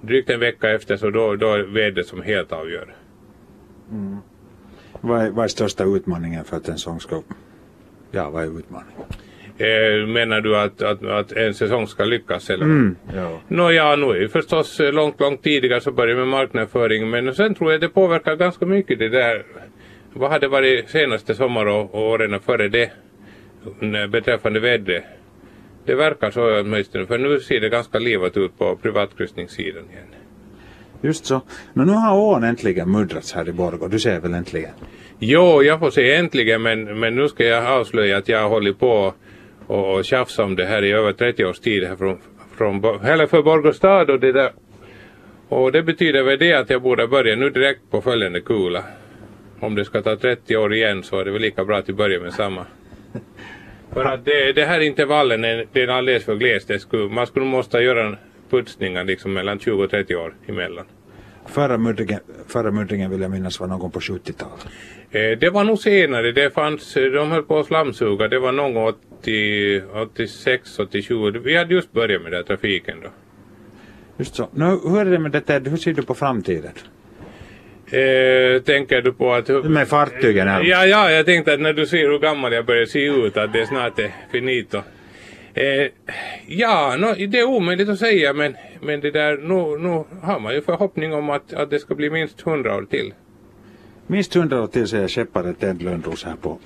Drygt 0.00 0.30
en 0.30 0.40
vecka 0.40 0.70
efter 0.70 0.96
så 0.96 1.10
då, 1.10 1.36
då 1.36 1.54
är 1.54 1.62
vädret 1.62 2.06
som 2.06 2.22
helt 2.22 2.52
avgör. 2.52 2.94
Vad 5.00 5.22
är, 5.22 5.30
vad 5.30 5.44
är 5.44 5.48
största 5.48 5.84
utmaningen 5.84 6.44
för 6.44 6.56
att 6.56 6.68
en 6.68 6.78
sång 6.78 7.00
ska... 7.00 7.22
Ja, 8.10 8.30
vad 8.30 8.42
är 8.42 8.58
utmaningen? 8.58 9.02
Eh, 9.62 10.06
menar 10.06 10.40
du 10.40 10.56
att, 10.56 10.82
att, 10.82 11.04
att 11.04 11.32
en 11.32 11.54
säsong 11.54 11.86
ska 11.86 12.04
lyckas 12.04 12.50
eller? 12.50 12.64
Mm, 12.64 12.96
ja. 13.16 13.40
Nåja, 13.48 13.96
nu 13.96 14.06
är 14.24 14.28
förstås 14.28 14.80
eh, 14.80 14.92
långt, 14.92 15.20
långt 15.20 15.42
tidigare 15.42 15.80
så 15.80 15.92
börjar 15.92 16.16
med 16.16 16.28
marknadsföring 16.28 17.10
men 17.10 17.34
sen 17.34 17.54
tror 17.54 17.72
jag 17.72 17.80
det 17.80 17.88
påverkar 17.88 18.36
ganska 18.36 18.66
mycket 18.66 18.98
det 18.98 19.08
där. 19.08 19.42
Vad 20.12 20.30
hade 20.30 20.48
varit 20.48 20.90
senaste 20.90 21.34
sommar 21.34 21.66
och, 21.66 21.94
och 21.94 22.02
åren 22.10 22.40
före 22.40 22.68
det 22.68 22.90
när- 23.80 24.06
beträffande 24.06 24.60
vädret? 24.60 25.04
Det 25.86 25.94
verkar 25.94 26.30
så 26.30 26.60
åtminstone 26.60 27.06
för 27.06 27.18
nu 27.18 27.40
ser 27.40 27.60
det 27.60 27.68
ganska 27.68 27.98
livat 27.98 28.36
ut 28.36 28.58
på 28.58 28.76
privatkryssningssidan 28.76 29.84
igen. 29.90 30.06
Just 31.00 31.26
så. 31.26 31.40
Men 31.72 31.86
nu 31.86 31.92
har 31.92 32.18
ån 32.18 32.44
äntligen 32.44 32.90
muddrats 32.90 33.32
här 33.32 33.48
i 33.48 33.52
Borgå, 33.52 33.88
du 33.88 33.98
ser 33.98 34.20
väl 34.20 34.34
äntligen? 34.34 34.70
Jo, 35.18 35.62
jag 35.62 35.78
får 35.78 35.90
se 35.90 36.12
äntligen 36.14 36.62
men, 36.62 36.98
men 37.00 37.14
nu 37.16 37.28
ska 37.28 37.44
jag 37.44 37.66
avslöja 37.66 38.16
att 38.16 38.28
jag 38.28 38.42
har 38.42 38.48
hållit 38.48 38.78
på 38.78 39.14
och, 39.72 39.94
och 39.94 40.04
tjafsa 40.04 40.44
om 40.44 40.56
det 40.56 40.64
här 40.64 40.84
i 40.84 40.92
över 40.92 41.12
30 41.12 41.44
års 41.44 41.58
tid 41.58 41.84
här 41.84 41.96
från, 41.96 42.18
från, 42.56 43.04
eller 43.04 43.26
för 43.26 43.42
Borgå 43.42 43.72
stad 43.72 44.10
och 44.10 44.20
det 44.20 44.32
där. 44.32 44.52
Och 45.48 45.72
det 45.72 45.82
betyder 45.82 46.22
väl 46.22 46.38
det 46.38 46.52
att 46.52 46.70
jag 46.70 46.82
borde 46.82 47.08
börja 47.08 47.36
nu 47.36 47.50
direkt 47.50 47.80
på 47.90 48.02
följande 48.02 48.40
kula. 48.40 48.84
Om 49.60 49.74
det 49.74 49.84
ska 49.84 50.02
ta 50.02 50.16
30 50.16 50.56
år 50.56 50.74
igen 50.74 51.02
så 51.02 51.18
är 51.18 51.24
det 51.24 51.30
väl 51.30 51.42
lika 51.42 51.64
bra 51.64 51.76
att 51.76 51.88
vi 51.88 51.92
börjar 51.92 52.20
med 52.20 52.32
samma. 52.32 52.66
För 53.92 54.04
att 54.04 54.24
det, 54.24 54.52
det 54.52 54.64
här 54.64 54.80
intervallen 54.80 55.44
är, 55.44 55.66
det 55.72 55.82
är 55.82 55.88
alldeles 55.88 56.24
för 56.24 56.34
glest. 56.34 56.68
Det 56.68 56.78
skulle, 56.78 57.08
man 57.08 57.26
skulle 57.26 57.46
måste 57.46 57.78
göra 57.78 58.16
putsningar 58.50 59.04
liksom 59.04 59.32
mellan 59.32 59.58
20 59.58 59.84
och 59.84 59.90
30 59.90 60.16
år 60.16 60.34
emellan. 60.46 60.84
Förra 61.46 61.78
muddringen, 61.78 62.20
förra 62.48 62.70
muddringen 62.70 63.10
vill 63.10 63.20
jag 63.20 63.30
minnas 63.30 63.60
var 63.60 63.66
någon 63.66 63.78
gång 63.78 63.90
på 63.90 64.00
70-talet. 64.00 64.66
Eh, 65.10 65.38
Det 65.38 65.50
var 65.50 65.64
nog 65.64 65.78
senare. 65.78 66.32
Det 66.32 66.54
fanns, 66.54 66.96
eh, 66.96 67.10
de 67.12 67.30
höll 67.30 67.42
på 67.42 67.58
att 67.58 67.66
slamsuga. 67.66 68.28
Det 68.28 68.38
var 68.38 68.52
någon 68.52 68.74
gång 68.74 68.86
80, 69.20 69.82
86, 69.94 70.78
87. 70.78 71.30
Vi 71.30 71.56
hade 71.56 71.74
just 71.74 71.92
börjat 71.92 72.22
med 72.22 72.32
den 72.32 72.36
här 72.38 72.44
trafiken 72.44 72.96
då. 73.02 73.08
Just 74.16 74.34
så. 74.34 74.48
Nu, 74.54 74.64
hur 74.64 74.98
är 74.98 75.04
det 75.04 75.18
med 75.18 75.30
det 75.32 75.40
Ted? 75.40 75.68
Hur 75.68 75.76
ser 75.76 75.92
du 75.92 76.02
på 76.02 76.14
framtiden? 76.14 76.72
Eh, 77.86 78.62
tänker 78.62 79.02
du 79.02 79.12
på 79.12 79.32
att... 79.32 79.48
Med 79.64 79.88
fartygen 79.88 80.48
här. 80.48 80.62
Ja, 80.62 80.86
ja, 80.86 81.10
jag 81.10 81.26
tänkte 81.26 81.52
att 81.54 81.60
när 81.60 81.72
du 81.72 81.86
ser 81.86 82.08
hur 82.10 82.18
gammal 82.18 82.52
jag 82.52 82.66
börjar 82.66 82.86
se 82.86 83.04
ut 83.04 83.36
att 83.36 83.52
det 83.52 83.66
snart 83.66 83.98
är 83.98 84.10
finito. 84.32 84.82
Eh, 85.54 85.88
ja, 86.46 86.96
no, 86.98 87.26
det 87.26 87.38
är 87.38 87.44
omöjligt 87.44 87.88
att 87.88 87.98
säga 87.98 88.32
men, 88.32 88.56
men 88.80 89.00
det 89.00 89.10
där, 89.10 89.36
nu, 89.36 89.78
nu 89.88 90.04
har 90.22 90.40
man 90.40 90.54
ju 90.54 90.62
förhoppning 90.62 91.14
om 91.14 91.30
att, 91.30 91.52
att 91.52 91.70
det 91.70 91.78
ska 91.78 91.94
bli 91.94 92.10
minst 92.10 92.40
hundra 92.40 92.76
år 92.76 92.86
till. 92.90 93.14
Minst 94.06 94.34
hundra 94.34 94.62
år 94.62 94.66
till 94.66 94.88
säger 94.88 95.08
skeppare 95.08 95.54
Ted 95.54 95.82
Lönnros 95.82 96.24
här 96.24 96.36
på 96.36 96.58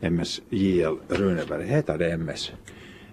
MSJL 0.00 0.96
Runeberg. 1.08 1.66
Heter 1.66 1.98
det 1.98 2.12
MS? 2.12 2.52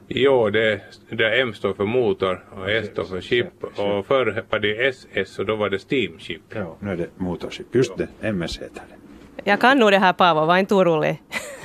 Jo, 0.08 0.50
det, 0.50 0.82
det 1.10 1.42
M 1.42 1.54
står 1.54 1.74
för 1.74 1.86
motor 1.86 2.44
och 2.52 2.72
S 2.72 2.88
står 2.92 3.04
för 3.04 3.22
ship 3.22 3.64
och 3.64 4.06
förr 4.06 4.44
var 4.50 4.60
det 4.60 4.88
SS 4.88 5.40
och 5.40 5.46
då 5.46 5.56
var 5.56 5.70
det 5.70 5.80
steamship. 5.80 6.42
Ja, 6.50 6.78
nu 6.80 6.92
är 6.92 6.98
det 6.98 7.08
motorship. 7.18 7.76
Just 7.76 7.98
det, 7.98 8.08
MS 8.22 8.58
heter 8.58 8.84
det. 8.90 9.00
Jag 9.44 9.60
kan 9.62 9.80
nog 9.80 9.92
det 9.92 10.00
här 10.00 10.14
Paavo, 10.14 10.46
var 10.46 10.58
inte 10.58 10.76
orolig. 10.76 11.22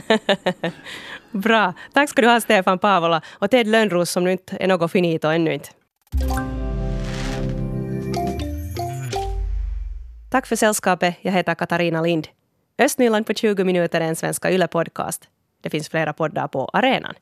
Bra. 1.34 1.74
Tack 1.92 2.10
ska 2.10 2.22
du 2.22 2.28
ha 2.28 2.40
Stefan 2.40 2.78
Paavola 2.78 3.22
och 3.38 3.50
Ted 3.50 3.66
Lönnros 3.66 4.10
som 4.10 4.24
nu 4.24 4.32
inte 4.32 4.56
är 4.60 4.68
något 4.68 4.92
finito 4.92 5.28
ännu 5.28 5.54
inte. 5.54 5.68
Tack 10.30 10.46
för 10.46 10.56
sällskapet. 10.56 11.16
Jag 11.20 11.32
heter 11.32 11.54
Katarina 11.54 12.02
Lind. 12.02 12.28
Östnyland 12.78 13.26
på 13.26 13.34
20 13.34 13.64
minuter 13.64 14.00
är 14.00 14.04
en 14.04 14.16
svenska 14.16 14.50
Yle-podcast. 14.50 15.20
Det 15.62 15.70
finns 15.70 15.88
flera 15.88 16.12
poddar 16.12 16.48
på 16.48 16.70
arenan. 16.72 17.14